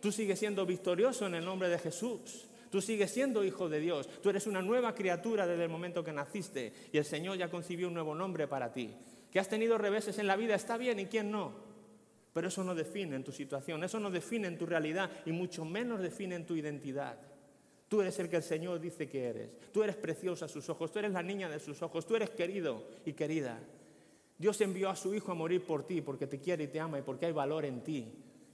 [0.00, 2.48] Tú sigues siendo victorioso en el nombre de Jesús.
[2.70, 4.08] Tú sigues siendo hijo de Dios.
[4.22, 7.88] Tú eres una nueva criatura desde el momento que naciste y el Señor ya concibió
[7.88, 8.94] un nuevo nombre para ti.
[9.30, 11.67] Que has tenido reveses en la vida, está bien, ¿y quién no?
[12.38, 15.64] Pero eso no define en tu situación, eso no define en tu realidad y mucho
[15.64, 17.18] menos define en tu identidad.
[17.88, 19.50] Tú eres el que el Señor dice que eres.
[19.72, 22.30] Tú eres preciosa a sus ojos, tú eres la niña de sus ojos, tú eres
[22.30, 23.58] querido y querida.
[24.38, 27.00] Dios envió a su Hijo a morir por ti porque te quiere y te ama
[27.00, 28.06] y porque hay valor en ti.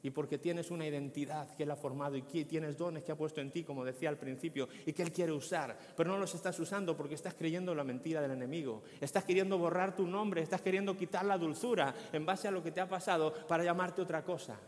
[0.05, 3.17] Y porque tienes una identidad que Él ha formado y que tienes dones que ha
[3.17, 6.35] puesto en ti, como decía al principio, y que Él quiere usar, pero no los
[6.35, 10.61] estás usando porque estás creyendo la mentira del enemigo, estás queriendo borrar tu nombre, estás
[10.61, 14.23] queriendo quitar la dulzura en base a lo que te ha pasado para llamarte otra
[14.23, 14.61] cosa.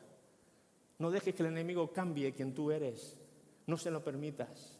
[0.98, 3.20] No dejes que el enemigo cambie quien tú eres,
[3.66, 4.78] no se lo permitas.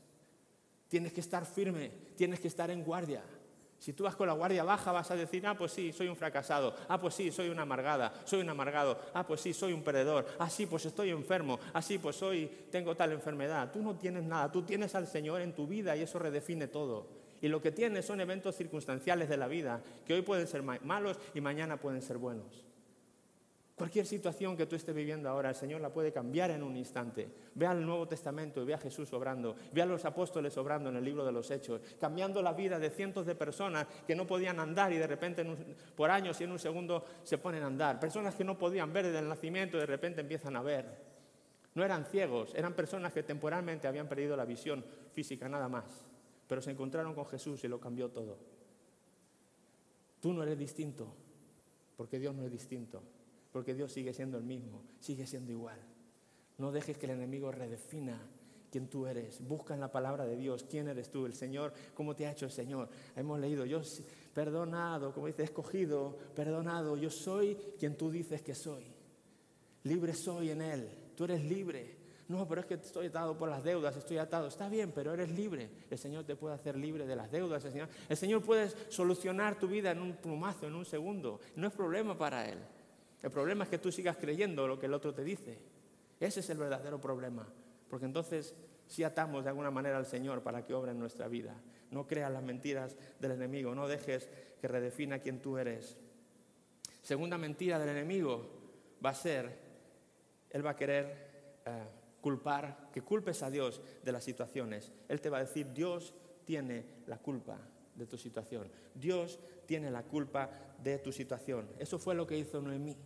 [0.88, 3.22] Tienes que estar firme, tienes que estar en guardia.
[3.86, 6.16] Si tú vas con la guardia baja vas a decir, ah, pues sí, soy un
[6.16, 9.84] fracasado, ah, pues sí, soy una amargada, soy un amargado, ah, pues sí, soy un
[9.84, 13.70] perdedor, ah, sí, pues estoy enfermo, ah, sí, pues soy, tengo tal enfermedad.
[13.72, 17.06] Tú no tienes nada, tú tienes al Señor en tu vida y eso redefine todo.
[17.40, 21.20] Y lo que tienes son eventos circunstanciales de la vida, que hoy pueden ser malos
[21.32, 22.64] y mañana pueden ser buenos.
[23.76, 27.28] Cualquier situación que tú estés viviendo ahora, el Señor la puede cambiar en un instante.
[27.54, 29.54] Ve al Nuevo Testamento y ve a Jesús obrando.
[29.70, 32.88] Ve a los apóstoles obrando en el libro de los Hechos, cambiando la vida de
[32.88, 35.44] cientos de personas que no podían andar y de repente
[35.94, 38.00] por años y en un segundo se ponen a andar.
[38.00, 40.86] Personas que no podían ver desde el nacimiento y de repente empiezan a ver.
[41.74, 45.84] No eran ciegos, eran personas que temporalmente habían perdido la visión física nada más,
[46.48, 48.38] pero se encontraron con Jesús y lo cambió todo.
[50.18, 51.12] Tú no eres distinto,
[51.98, 53.02] porque Dios no es distinto
[53.56, 55.80] porque Dios sigue siendo el mismo, sigue siendo igual.
[56.58, 58.20] No dejes que el enemigo redefina
[58.70, 59.40] quién tú eres.
[59.48, 62.44] Busca en la palabra de Dios quién eres tú, el Señor, cómo te ha hecho
[62.44, 62.90] el Señor.
[63.16, 63.80] Hemos leído, yo
[64.34, 68.84] perdonado, como dice, escogido, perdonado, yo soy quien tú dices que soy.
[69.84, 71.96] Libre soy en Él, tú eres libre.
[72.28, 74.48] No, pero es que estoy atado por las deudas, estoy atado.
[74.48, 75.70] Está bien, pero eres libre.
[75.88, 77.64] El Señor te puede hacer libre de las deudas.
[77.64, 81.40] El Señor, el Señor puede solucionar tu vida en un plumazo, en un segundo.
[81.54, 82.58] No es problema para Él.
[83.22, 85.58] El problema es que tú sigas creyendo lo que el otro te dice.
[86.20, 87.46] Ese es el verdadero problema.
[87.88, 88.54] Porque entonces
[88.86, 91.54] si atamos de alguna manera al Señor para que obre en nuestra vida.
[91.90, 94.28] No creas las mentiras del enemigo, no dejes
[94.60, 95.96] que redefina quién tú eres.
[97.02, 98.48] Segunda mentira del enemigo
[99.04, 99.58] va a ser,
[100.50, 101.84] él va a querer eh,
[102.20, 104.92] culpar, que culpes a Dios de las situaciones.
[105.08, 107.58] Él te va a decir, Dios tiene la culpa
[107.96, 108.70] de tu situación.
[108.94, 110.50] Dios tiene la culpa
[110.82, 111.68] de tu situación.
[111.78, 112.96] Eso fue lo que hizo Noemí.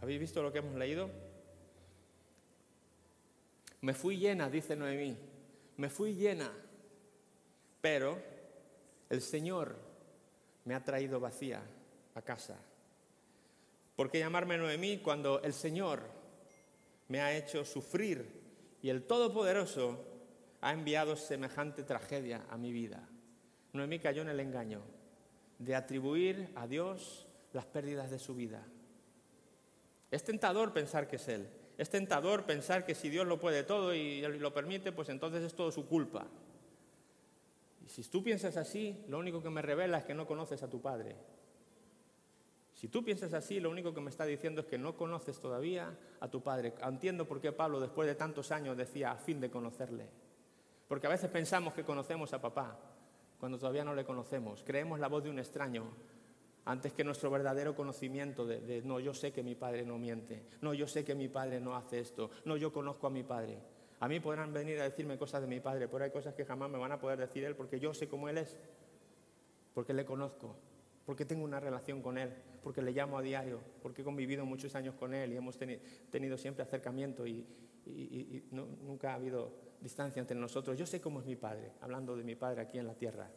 [0.00, 1.10] ¿Habéis visto lo que hemos leído?
[3.82, 5.16] Me fui llena, dice Noemí.
[5.76, 6.50] Me fui llena.
[7.80, 8.18] Pero
[9.08, 9.76] el Señor
[10.64, 11.62] me ha traído vacía
[12.14, 12.56] a casa.
[13.96, 16.02] ¿Por qué llamarme Noemí cuando el Señor
[17.08, 18.40] me ha hecho sufrir
[18.80, 20.06] y el Todopoderoso
[20.60, 23.09] ha enviado semejante tragedia a mi vida?
[23.72, 24.82] Noemí cayó en el engaño
[25.58, 28.64] de atribuir a Dios las pérdidas de su vida.
[30.10, 31.48] Es tentador pensar que es Él.
[31.78, 35.54] Es tentador pensar que si Dios lo puede todo y lo permite, pues entonces es
[35.54, 36.26] todo su culpa.
[37.84, 40.68] Y si tú piensas así, lo único que me revela es que no conoces a
[40.68, 41.16] tu Padre.
[42.74, 45.96] Si tú piensas así, lo único que me está diciendo es que no conoces todavía
[46.18, 46.74] a tu Padre.
[46.82, 50.08] Entiendo por qué Pablo, después de tantos años, decía a fin de conocerle.
[50.88, 52.78] Porque a veces pensamos que conocemos a papá,
[53.40, 54.62] cuando todavía no le conocemos.
[54.62, 55.86] Creemos la voz de un extraño
[56.66, 60.74] antes que nuestro verdadero conocimiento de, no, yo sé que mi padre no miente, no,
[60.74, 63.58] yo sé que mi padre no hace esto, no, yo conozco a mi padre.
[63.98, 66.70] A mí podrán venir a decirme cosas de mi padre, pero hay cosas que jamás
[66.70, 68.58] me van a poder decir él porque yo sé cómo él es,
[69.74, 70.54] porque le conozco,
[71.06, 72.30] porque tengo una relación con él,
[72.62, 75.58] porque le llamo a diario, porque he convivido muchos años con él y hemos
[76.10, 77.46] tenido siempre acercamiento y,
[78.50, 80.76] nunca ha habido distancia entre nosotros.
[80.76, 83.30] Yo sé cómo es mi padre, hablando de mi padre aquí en la tierra.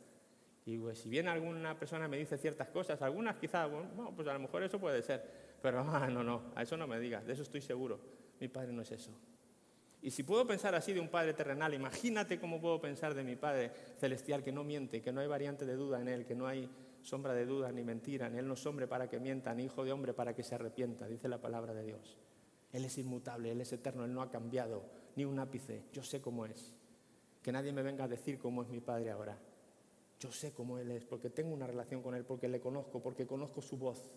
[0.66, 4.34] Y pues, si bien alguna persona me dice ciertas cosas, algunas quizás, bueno, pues a
[4.34, 7.34] lo mejor eso puede ser, pero ah, no, no, a eso no me digas, de
[7.34, 8.00] eso estoy seguro.
[8.40, 9.12] Mi padre no es eso.
[10.02, 13.38] Y si puedo pensar así de un padre terrenal, imagínate cómo puedo pensar de mi
[13.38, 16.46] padre celestial que no miente, que no hay variante de duda en él, que no
[16.46, 16.70] hay
[17.02, 19.86] sombra de duda ni mentira, ni él no es hombre para que mienta, ni hijo
[19.86, 22.18] de hombre para que se arrepienta, dice la palabra de Dios.
[22.74, 24.84] Él es inmutable, Él es eterno, Él no ha cambiado
[25.16, 25.84] ni un ápice.
[25.94, 26.74] Yo sé cómo es.
[27.42, 29.38] Que nadie me venga a decir cómo es mi Padre ahora.
[30.20, 33.28] Yo sé cómo Él es, porque tengo una relación con Él, porque le conozco, porque
[33.28, 34.12] conozco su voz.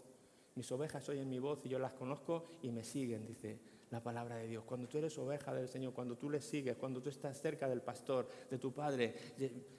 [0.54, 3.58] Mis ovejas oyen mi voz y yo las conozco y me siguen, dice
[3.90, 4.64] la palabra de Dios.
[4.64, 7.82] Cuando tú eres oveja del Señor, cuando tú le sigues, cuando tú estás cerca del
[7.82, 9.14] pastor, de tu padre,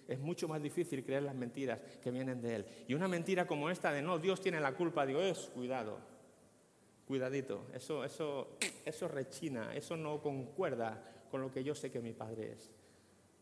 [0.08, 2.66] es mucho más difícil creer las mentiras que vienen de Él.
[2.88, 5.98] Y una mentira como esta de no, Dios tiene la culpa, digo, es cuidado,
[7.08, 12.14] cuidadito, eso, eso, eso rechina, eso no concuerda con lo que yo sé que mi
[12.14, 12.70] padre es.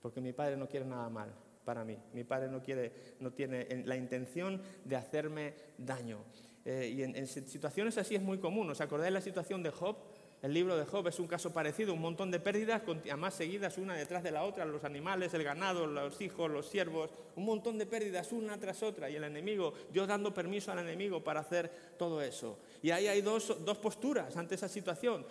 [0.02, 1.34] Porque mi padre no quiere nada mal
[1.66, 1.98] para mí.
[2.14, 6.20] Mi padre no, quiere, no tiene la intención de hacerme daño.
[6.64, 8.70] Eh, y en, situaciones así es muy común.
[8.70, 9.98] ¿Os acordáis de la situación de Job?
[10.46, 12.84] El libro de Job es un caso parecido, un montón de pérdidas,
[13.18, 17.10] más seguidas una detrás de la otra, los animales, el ganado, los hijos, los siervos,
[17.36, 21.24] un montón de pérdidas una tras otra, y el enemigo, Dios dando permiso al enemigo
[21.24, 22.60] para hacer todo eso.
[22.84, 25.26] Y ahí hay dos, dos posturas ante esa situación.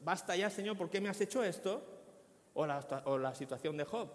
[0.00, 1.82] Basta ya, Señor, ¿por qué me has hecho esto?
[2.54, 4.08] O la, o la situación de Job.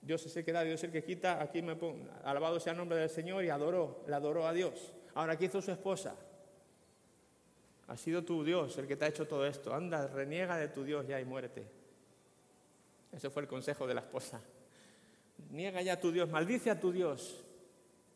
[0.00, 1.42] Dios es el que da, Dios es el que quita.
[1.42, 4.92] Aquí me pongo, alabado sea el nombre del Señor y adoró, le adoró a Dios.
[5.16, 6.14] Ahora, ¿qué hizo su esposa?
[7.88, 9.74] Ha sido tu Dios el que te ha hecho todo esto.
[9.74, 11.64] Anda, reniega de tu Dios ya y muérete.
[13.12, 14.40] Ese fue el consejo de la esposa.
[15.50, 17.44] Niega ya a tu Dios, maldice a tu Dios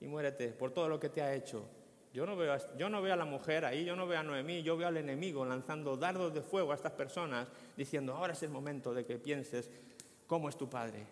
[0.01, 1.69] y muérete por todo lo que te ha hecho.
[2.15, 4.63] Yo no, veo yo no veo a la mujer ahí, yo no veo a Noemí,
[4.63, 8.49] yo veo al enemigo lanzando dardos de fuego a estas personas, diciendo, ahora es el
[8.49, 9.69] momento de que pienses
[10.27, 11.07] cómo es tu padre.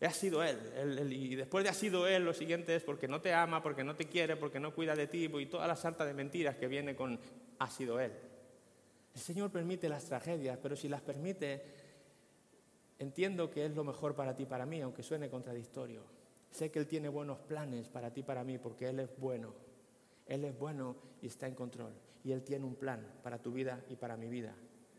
[0.00, 3.34] Ha sido él, y después de ha sido él, lo siguiente es porque no te
[3.34, 6.14] ama, porque no te quiere, porque no cuida de ti, y toda la sarta de
[6.14, 7.18] mentiras que viene con
[7.58, 8.12] ha sido él.
[9.14, 11.62] El Señor permite las tragedias, pero si las permite,
[12.98, 16.02] entiendo que es lo mejor para ti para mí, aunque suene contradictorio.
[16.50, 19.54] Sé que Él tiene buenos planes para ti para mí, porque Él es bueno.
[20.26, 21.92] Él es bueno y está en control.
[22.24, 24.54] Y Él tiene un plan para tu vida y para mi vida.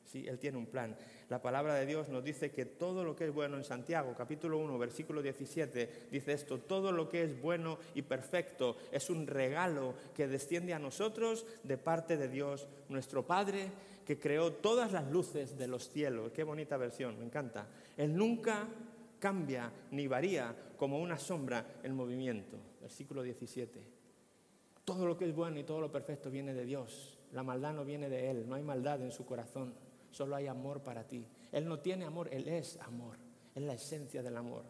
[0.07, 0.95] Sí, Él tiene un plan.
[1.27, 4.57] La palabra de Dios nos dice que todo lo que es bueno en Santiago, capítulo
[4.57, 9.93] 1, versículo 17, dice esto, todo lo que es bueno y perfecto es un regalo
[10.15, 13.69] que desciende a nosotros de parte de Dios, nuestro Padre,
[14.05, 16.31] que creó todas las luces de los cielos.
[16.31, 17.67] Qué bonita versión, me encanta.
[17.97, 18.65] Él nunca
[19.19, 22.57] cambia ni varía como una sombra en movimiento.
[22.79, 23.83] Versículo 17.
[24.85, 27.17] Todo lo que es bueno y todo lo perfecto viene de Dios.
[27.33, 29.73] La maldad no viene de Él, no hay maldad en su corazón,
[30.17, 31.27] solo hay amor para ti.
[31.51, 33.17] Él no tiene amor, Él es amor,
[33.53, 34.63] es la esencia del amor.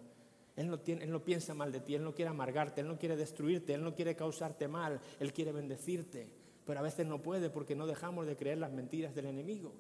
[0.58, 3.16] Él no, él no piensa mal de ti, Él no quiere amargarte, Él no quiere
[3.16, 6.28] destruirte, Él no quiere causarte mal, Él quiere bendecirte.
[6.66, 9.74] Pero a veces no puede porque no dejamos de creer las mentiras del enemigo.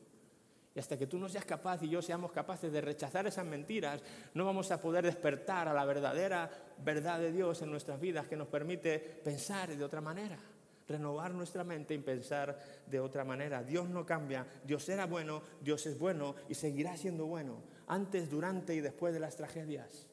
[0.74, 4.02] Y hasta que tú no seas capaz y yo seamos capaces de rechazar esas mentiras,
[4.36, 8.38] no vamos a poder despertar a la verdadera verdad de Dios en nuestras vidas que
[8.38, 10.38] nos permite pensar de otra manera,
[10.88, 13.64] renovar nuestra mente y pensar de otra manera.
[13.64, 18.74] Dios no cambia, Dios era bueno, Dios es bueno y seguirá siendo bueno, antes, durante
[18.74, 20.08] y después de las tragedias.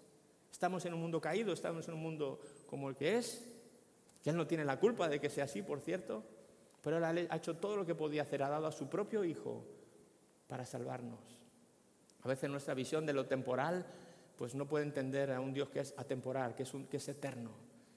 [0.51, 3.45] Estamos en un mundo caído, estamos en un mundo como el que es,
[4.23, 6.25] que Él no tiene la culpa de que sea así, por cierto,
[6.83, 9.65] pero Él ha hecho todo lo que podía hacer, ha dado a su propio Hijo
[10.47, 11.21] para salvarnos.
[12.23, 13.87] A veces nuestra visión de lo temporal
[14.37, 17.51] pues no puede entender a un Dios que es atemporal, que es, que es eterno.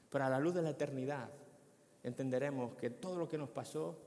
[0.09, 1.29] Pero a la luz de la eternidad
[2.07, 3.97] entenderemos que todo lo que nos pasó,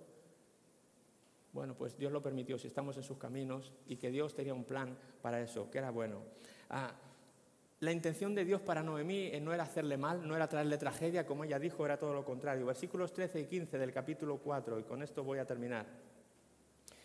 [1.53, 4.65] bueno, pues Dios lo permitió si estamos en sus caminos y que Dios tenía un
[4.65, 6.23] plan para eso, que era bueno.
[6.69, 6.93] Ah,
[7.81, 11.45] la intención de Dios para Noemí no era hacerle mal, no era traerle tragedia, como
[11.45, 12.67] ella dijo, era todo lo contrario.
[12.67, 15.87] Versículos 13 y 15 del capítulo 4, y con esto voy a terminar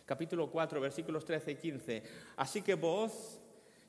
[0.06, 2.04] capítulo 4, versículos 13 y 15.
[2.38, 3.42] Así que Boaz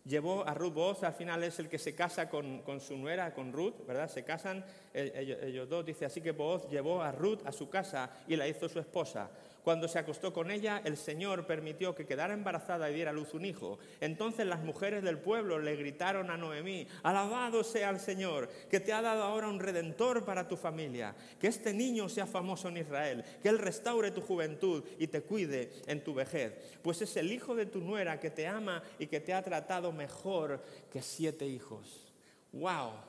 [0.07, 3.53] llevó a Ruth, Boaz al final es el que se casa con, su nuera, con
[3.53, 4.09] Ruth, ¿verdad?
[4.09, 4.65] Se casan
[4.95, 8.69] ellos, dos, dice, así que Boaz llevó a Ruth a su casa y la hizo
[8.69, 9.31] su esposa.
[9.67, 13.35] Cuando se acostó con ella, el Señor permitió que quedara embarazada y diera a luz
[13.35, 13.81] un hijo.
[14.01, 18.93] Entonces las mujeres del pueblo le gritaron a Noemí, alabado sea el Señor, que te
[18.93, 23.25] ha dado ahora un redentor para tu familia, que este niño sea famoso en Israel,
[23.43, 27.57] que Él restaure tu juventud y te cuide en tu vejez, pues es el hijo
[27.57, 32.07] de tu nuera que te ama y que te ha tratado mejor que siete hijos.
[32.53, 33.06] ¡Wow!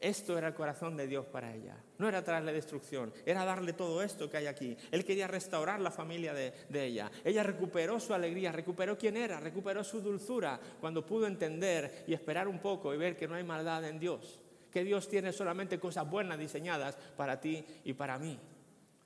[0.00, 1.76] Esto era el corazón de Dios para ella.
[1.98, 4.74] No era traerle destrucción, era darle todo esto que hay aquí.
[4.90, 7.10] Él quería restaurar la familia de, ella.
[7.22, 12.48] Ella recuperó su alegría, recuperó quién era, recuperó su dulzura cuando pudo entender y esperar
[12.48, 14.40] un poco y ver que no hay maldad en Dios.
[14.72, 18.38] Que Dios tiene solamente cosas buenas diseñadas para ti y para mí.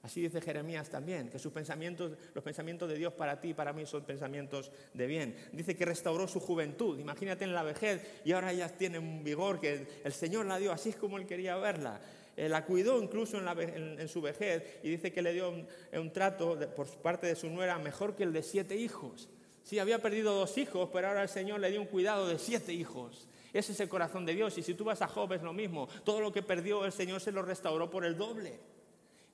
[0.04, 3.72] Así dice Jeremías también, que sus pensamientos, los pensamientos de Dios para ti y para
[3.72, 5.34] mí son pensamientos de bien.
[5.50, 6.98] Dice que restauró su juventud.
[6.98, 10.72] Imagínate en la vejez y ahora ella tiene un vigor que el Señor la dio
[10.72, 12.02] así es como él quería verla.
[12.36, 16.86] Eh, la cuidó incluso en, su vejez y dice que le dio un, trato por
[16.98, 19.30] parte de su nuera mejor que el de siete hijos.
[19.62, 22.74] Sí, había perdido dos hijos, pero ahora el Señor le dio un cuidado de siete
[22.74, 23.26] hijos.
[23.54, 24.58] Ese es el corazón de Dios.
[24.58, 25.88] Y si tú vas a Job es lo mismo.
[26.04, 28.73] Todo lo que perdió el Señor se lo restauró por el doble.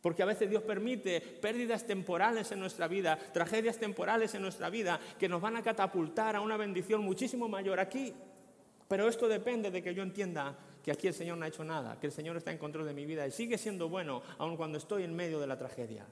[0.00, 4.98] Porque a veces Dios permite pérdidas temporales en nuestra vida, tragedias temporales en nuestra vida,
[5.18, 8.14] que nos van a catapultar a una bendición muchísimo mayor aquí.
[8.88, 12.00] Pero esto depende de que yo entienda que aquí el Señor no ha hecho nada,
[12.00, 14.78] que el Señor está en control de mi vida y sigue siendo bueno aun cuando
[14.78, 16.06] estoy en medio de la tragedia.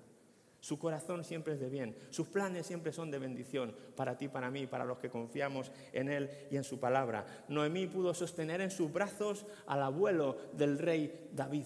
[0.61, 4.51] Su corazón siempre es de bien, sus planes siempre son de bendición para ti, para
[4.51, 7.45] mí, para los que confiamos en Él y en su palabra.
[7.49, 11.65] Noemí pudo sostener en sus brazos al abuelo del rey David.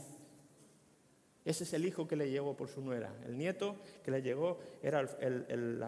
[1.44, 3.12] Ese es el hijo que le llegó por su nuera.
[3.24, 5.82] El nieto que le llegó era el,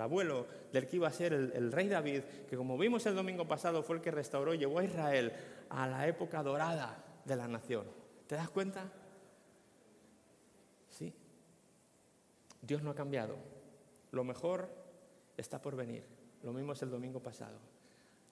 [0.00, 3.82] abuelo del que iba a ser el, rey David, que como vimos el domingo pasado
[3.82, 5.32] fue el que restauró y llevó a Israel
[5.70, 7.84] a la época dorada de la nación.
[8.26, 8.92] ¿Te das cuenta?
[10.90, 11.14] Sí.
[12.60, 13.36] Dios no ha cambiado.
[14.12, 14.68] Lo mejor
[15.38, 16.04] está por venir.
[16.42, 17.58] Lo mismo es el domingo pasado.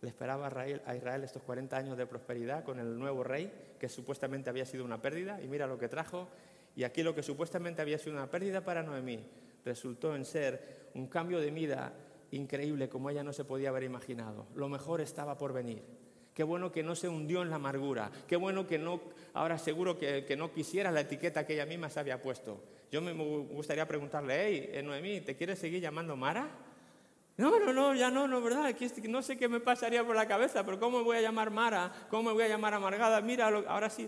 [0.02, 4.50] Le esperaba a Israel, estos 40 años de prosperidad con el nuevo rey, que supuestamente
[4.50, 6.28] había sido una pérdida, y mira lo que trajo.
[6.76, 9.18] Y aquí lo que supuestamente había sido una pérdida para Noemí
[9.64, 11.92] resultó en ser un cambio de vida
[12.30, 14.46] increíble como ella no se podía haber imaginado.
[14.54, 15.82] Lo mejor estaba por venir.
[16.34, 18.10] Qué bueno que no se hundió en la amargura.
[18.28, 19.00] Qué bueno que no,
[19.32, 22.62] ahora seguro que, no quisiera la etiqueta que ella misma se había puesto.
[22.92, 26.46] Yo me gustaría preguntarle, hey, eh, Noemí, ¿te quieres seguir llamando Mara?
[27.38, 28.74] No, no, no, ya no, no, ¿verdad?
[29.08, 31.90] No sé qué me pasaría por la cabeza, pero ¿cómo me voy a llamar Mara?
[32.10, 33.22] ¿Cómo me voy a llamar amargada?
[33.22, 34.06] Mira, ahora sí.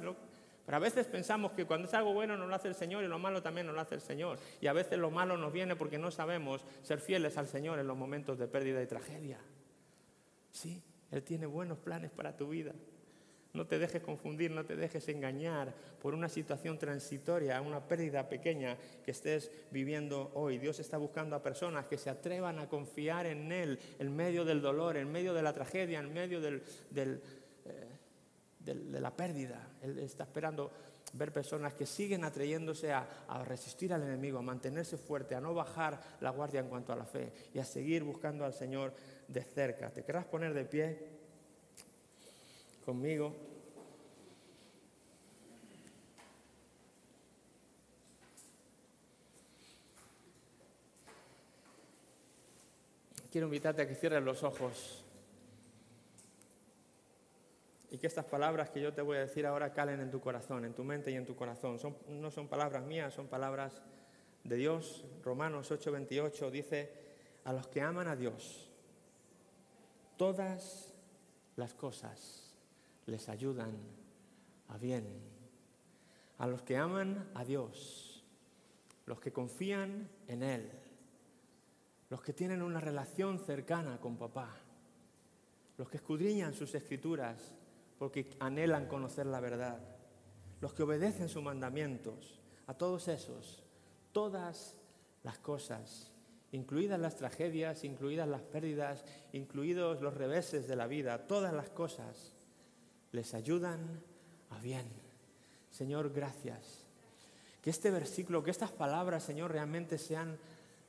[0.69, 3.09] Pero a veces pensamos que cuando es algo bueno nos lo hace el Señor y
[3.09, 4.39] lo malo también nos lo hace el Señor.
[4.61, 7.87] Y a veces lo malo nos viene porque no sabemos ser fieles al Señor en
[7.87, 9.41] los momentos de pérdida y tragedia.
[10.51, 12.75] Sí, Él tiene buenos planes para tu vida.
[13.55, 18.77] No te dejes confundir, no te dejes engañar por una situación transitoria, una pérdida pequeña
[19.03, 20.59] que estés viviendo hoy.
[20.59, 24.61] Dios está buscando a personas que se atrevan a confiar en Él en medio del
[24.61, 26.61] dolor, en medio de la tragedia, en medio eh,
[28.75, 29.77] de la pérdida.
[29.83, 30.71] Él está esperando
[31.15, 35.55] ver personas que siguen atrayéndose a, a, resistir al enemigo, a mantenerse fuerte, a no
[35.55, 38.93] bajar la guardia en cuanto a la fe y a seguir buscando al Señor
[39.27, 39.91] de cerca.
[39.91, 41.19] ¿Te querrás poner de pie?
[42.89, 43.37] conmigo.
[53.31, 55.05] Quiero invitarte a que cierres los ojos
[57.91, 60.65] y que estas palabras que yo te voy a decir ahora calen en tu corazón,
[60.65, 61.79] en tu mente y en tu corazón.
[62.09, 63.81] No son palabras mías, son palabras
[64.45, 65.05] de Dios.
[65.23, 66.93] Romanos 8:28 dice,
[67.45, 68.71] a los que aman a Dios,
[70.17, 70.93] todas
[71.57, 72.55] las cosas
[73.07, 73.75] les ayudan
[74.69, 75.07] a bien.
[76.39, 78.23] A los que aman a Dios,
[79.07, 80.71] los que confían en Él,
[82.11, 84.55] los que tienen una relación cercana con papá,
[85.79, 87.58] los que escudriñan sus escrituras
[87.99, 89.79] porque anhelan conocer la verdad,
[90.61, 93.63] los que obedecen sus mandamientos, a todos esos,
[94.13, 94.77] todas
[95.23, 96.13] las cosas,
[96.53, 102.35] incluidas las tragedias, incluidas las pérdidas, incluidos los reveses de la vida, todas las cosas
[103.13, 104.03] les ayudan
[104.51, 104.87] a bien.
[105.71, 106.87] Señor, gracias.
[107.63, 110.39] Que este versículo, que estas palabras, Señor, realmente sean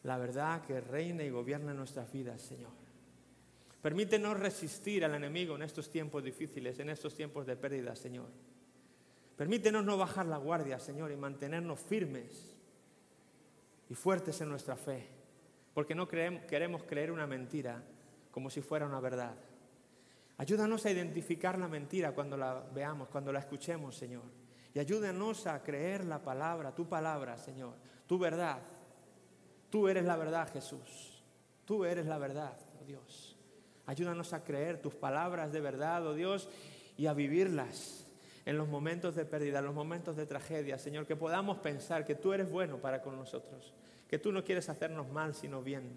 [0.03, 2.71] la verdad que reina y gobierna nuestras vidas, Señor.
[3.81, 8.27] Permítenos resistir al enemigo en estos tiempos difíciles, en estos tiempos de pérdida, Señor.
[9.37, 12.53] Permítenos no bajar la guardia, Señor, y mantenernos firmes
[13.89, 15.07] y fuertes en nuestra fe,
[15.73, 17.81] porque no queremos creer una mentira
[18.31, 19.35] como si fuera una verdad.
[20.37, 24.23] Ayúdanos a identificar la mentira cuando la veamos, cuando la escuchemos, Señor.
[24.73, 27.75] Y ayúdanos a creer la palabra, tu palabra, Señor,
[28.05, 28.61] tu verdad.
[29.69, 31.23] Tú eres la verdad, Jesús.
[31.63, 33.38] Tú eres la verdad, oh Dios.
[33.89, 36.47] Ayúdanos a creer tus palabras de verdad, oh Dios,
[36.95, 38.05] y a vivirlas
[38.45, 42.13] en los momentos de pérdida, en los momentos de tragedia, Señor, que podamos pensar que
[42.13, 43.73] tú eres bueno para con nosotros,
[44.07, 45.89] que tú no quieres hacernos mal, sino bien,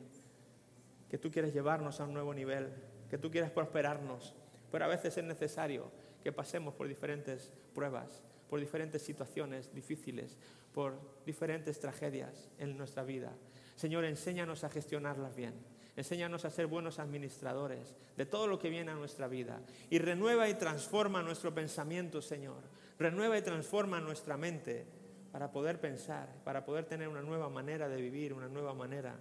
[1.10, 2.72] que tú quieres llevarnos a un nuevo nivel,
[3.10, 4.34] que tú quieres prosperarnos,
[4.70, 5.92] pero a veces es necesario
[6.24, 10.38] que pasemos por diferentes pruebas, por diferentes situaciones difíciles,
[10.72, 10.94] por
[11.26, 13.34] diferentes tragedias en nuestra vida.
[13.76, 15.71] Señor, enséñanos a gestionarlas bien.
[15.94, 19.60] Enséñanos a ser buenos administradores de todo lo que viene a nuestra vida.
[19.90, 22.62] Y renueva y transforma nuestro pensamiento, Señor.
[22.98, 24.86] Renueva y transforma nuestra mente
[25.32, 29.16] para poder pensar, para poder tener una nueva manera de vivir, una nueva manera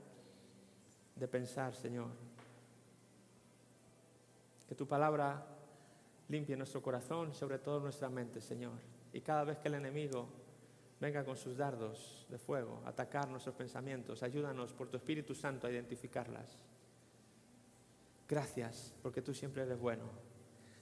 [1.16, 2.10] de pensar, Señor.
[4.68, 5.46] Que tu palabra
[6.30, 8.74] limpie nuestro corazón, sobre todo nuestra mente, Señor.
[9.12, 10.30] Y cada vez que el enemigo
[11.02, 15.66] venga con sus dardos de fuego a atacar nuestros pensamientos, ayúdanos por tu Espíritu Santo
[15.66, 16.60] a identificarlas.
[18.30, 20.04] Gracias, porque tú siempre eres bueno.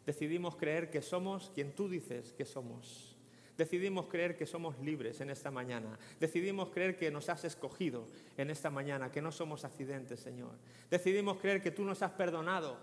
[0.06, 3.16] Decidimos creer que somos quien tú dices que somos.
[3.58, 5.98] Decidimos creer que somos libres en esta mañana.
[6.20, 8.06] Decidimos creer que nos has escogido
[8.38, 10.52] en esta mañana, que no somos accidentes, Señor.
[10.90, 12.78] Decidimos creer que tú nos has perdonado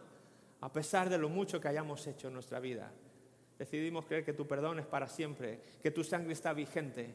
[0.60, 2.90] a pesar de lo mucho que hayamos hecho en nuestra vida.
[3.58, 7.14] Decidimos creer que tu perdón es para siempre, que tu sangre está vigente,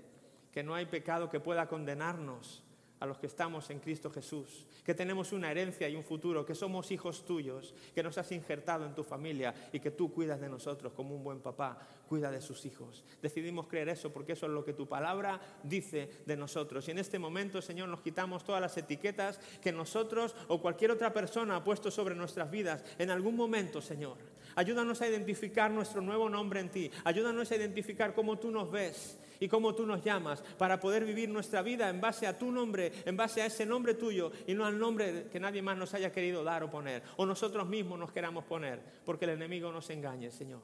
[0.52, 2.64] que no hay pecado que pueda condenarnos
[3.02, 6.54] a los que estamos en Cristo Jesús, que tenemos una herencia y un futuro, que
[6.54, 10.48] somos hijos tuyos, que nos has injertado en tu familia y que tú cuidas de
[10.48, 13.04] nosotros como un buen papá cuida de sus hijos.
[13.20, 16.88] Decidimos creer eso porque eso es lo que tu palabra dice de nosotros.
[16.88, 21.12] Y en este momento, Señor, nos quitamos todas las etiquetas que nosotros o cualquier otra
[21.12, 24.18] persona ha puesto sobre nuestras vidas en algún momento, Señor
[24.56, 26.92] Ayúdanos a identificar nuestro nuevo nombre en ti.
[27.04, 31.28] Ayúdanos a identificar cómo tú nos ves y cómo tú nos llamas para poder vivir
[31.28, 34.66] nuestra vida en base a tu nombre, en base a ese nombre tuyo y no
[34.66, 38.12] al nombre que nadie más nos haya querido dar o poner o nosotros mismos nos
[38.12, 40.62] queramos poner, porque el enemigo nos engañe, Señor.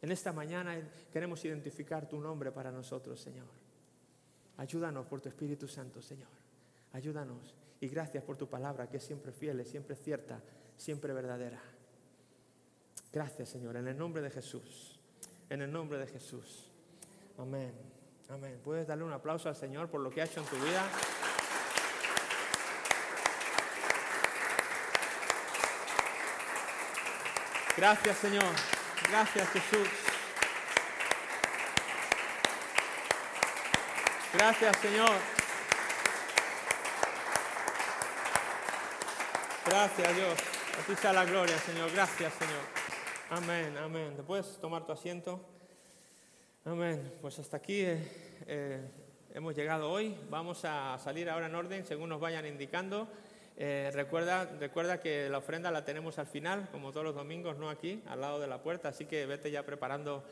[0.00, 0.80] En esta mañana
[1.12, 3.48] queremos identificar tu nombre para nosotros, Señor.
[4.56, 6.28] Ayúdanos por tu Espíritu Santo, Señor.
[6.92, 7.54] Ayúdanos.
[7.80, 10.40] Y gracias por tu palabra, que es siempre fiel, siempre cierta,
[10.76, 11.60] siempre verdadera.
[13.12, 14.98] Gracias, Señor, en el nombre de Jesús.
[15.48, 16.70] En el nombre de Jesús.
[17.36, 17.89] Amén.
[18.32, 18.60] Amén.
[18.62, 20.82] Puedes darle un aplauso al Señor por lo que ha hecho en tu vida.
[27.76, 28.44] Gracias, Señor.
[29.10, 29.88] Gracias, Jesús.
[34.32, 35.10] Gracias, Señor.
[39.66, 40.34] Gracias, Dios.
[40.78, 41.90] A ti sea la gloria, Señor.
[41.90, 42.62] Gracias, Señor.
[43.30, 44.14] Amén, amén.
[44.14, 45.59] ¿Te puedes tomar tu asiento?
[47.20, 47.98] Pues hasta aquí eh,
[48.46, 48.80] eh,
[49.34, 50.16] hemos llegado hoy.
[50.30, 53.08] Vamos a salir ahora en orden según nos vayan indicando.
[53.56, 57.70] Eh, recuerda, recuerda que la ofrenda la tenemos al final, como todos los domingos, no
[57.70, 58.90] aquí, al lado de la puerta.
[58.90, 60.22] Así que vete ya preparando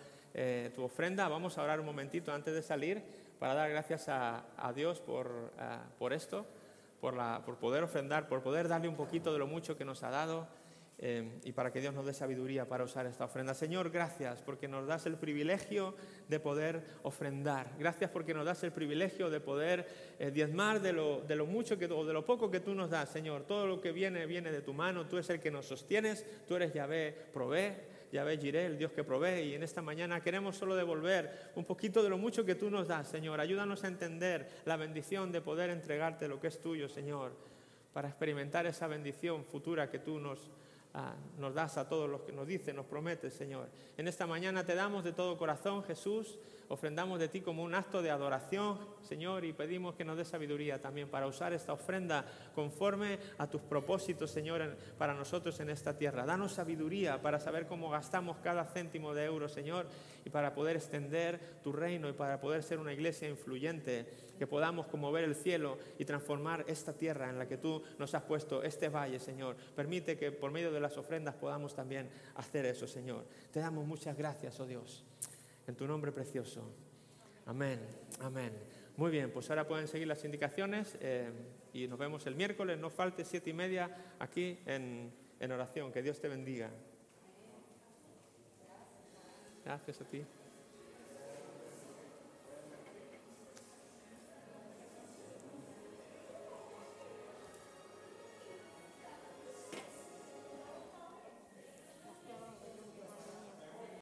[0.77, 1.27] tu ofrenda.
[1.27, 3.03] Vamos a orar un momentito antes de salir
[3.41, 4.45] para dar gracias a,
[4.77, 5.51] Dios por,
[5.99, 6.47] por esto
[7.01, 10.05] por, la, por poder ofrendar, por poder darle un poquito de lo mucho que nos
[10.05, 10.47] ha dado
[11.01, 13.55] eh, y para que Dios nos dé sabiduría para usar esta ofrenda.
[13.55, 15.95] Señor, gracias porque nos das el privilegio
[16.27, 17.73] de poder ofrendar.
[17.79, 19.87] Gracias porque nos das el privilegio de poder
[20.19, 22.91] eh, diezmar de lo, de lo mucho que, o de lo poco que tú nos
[22.91, 23.45] das, Señor.
[23.45, 25.07] Todo lo que viene, viene de tu mano.
[25.07, 26.27] Tú eres el que nos sostienes.
[26.47, 27.75] Tú eres Yahvé, provee.
[28.11, 29.43] Yahvé Jiré, el Dios que provee.
[29.43, 32.89] Y en esta mañana queremos solo devolver un poquito de lo mucho que tú nos
[32.89, 33.41] das, Señor.
[33.41, 37.33] Ayúdanos a entender la bendición de poder entregarte lo que es tuyo, Señor,
[37.93, 40.51] para experimentar esa bendición futura que tú nos,
[40.95, 43.69] ah, nos das a todos los que nos dices, nos prometes, Señor.
[43.97, 46.39] En esta mañana te damos de todo corazón, Jesús
[46.69, 50.81] ofrendamos de ti como un acto de adoración, Señor, y pedimos que nos dé sabiduría
[50.81, 56.27] también para usar esta ofrenda conforme a tus propósitos, Señor, para nosotros en esta tierra.
[56.27, 59.87] Danos sabiduría para saber cómo gastamos cada céntimo de euro, Señor,
[60.25, 64.87] y para poder extender tu reino y para poder ser una iglesia influyente, que podamos
[64.87, 68.63] como ver el cielo y transformar esta tierra en la que tú nos has puesto,
[68.63, 69.57] este valle, Señor.
[69.75, 73.25] Permite que por medio de las ofrendas podamos también hacer eso, Señor.
[73.51, 75.05] Te damos muchas gracias, oh Dios
[75.69, 76.63] en tu nombre precioso.
[77.47, 77.79] Amén,
[78.21, 78.53] amén.
[78.97, 81.31] Muy bien, pues ahora pueden seguir las indicaciones eh,
[81.73, 82.79] y nos vemos el miércoles.
[82.79, 85.93] No falte siete y media aquí en, en oración.
[85.93, 86.71] Que Dios te bendiga.
[89.65, 90.25] Gracias a ti.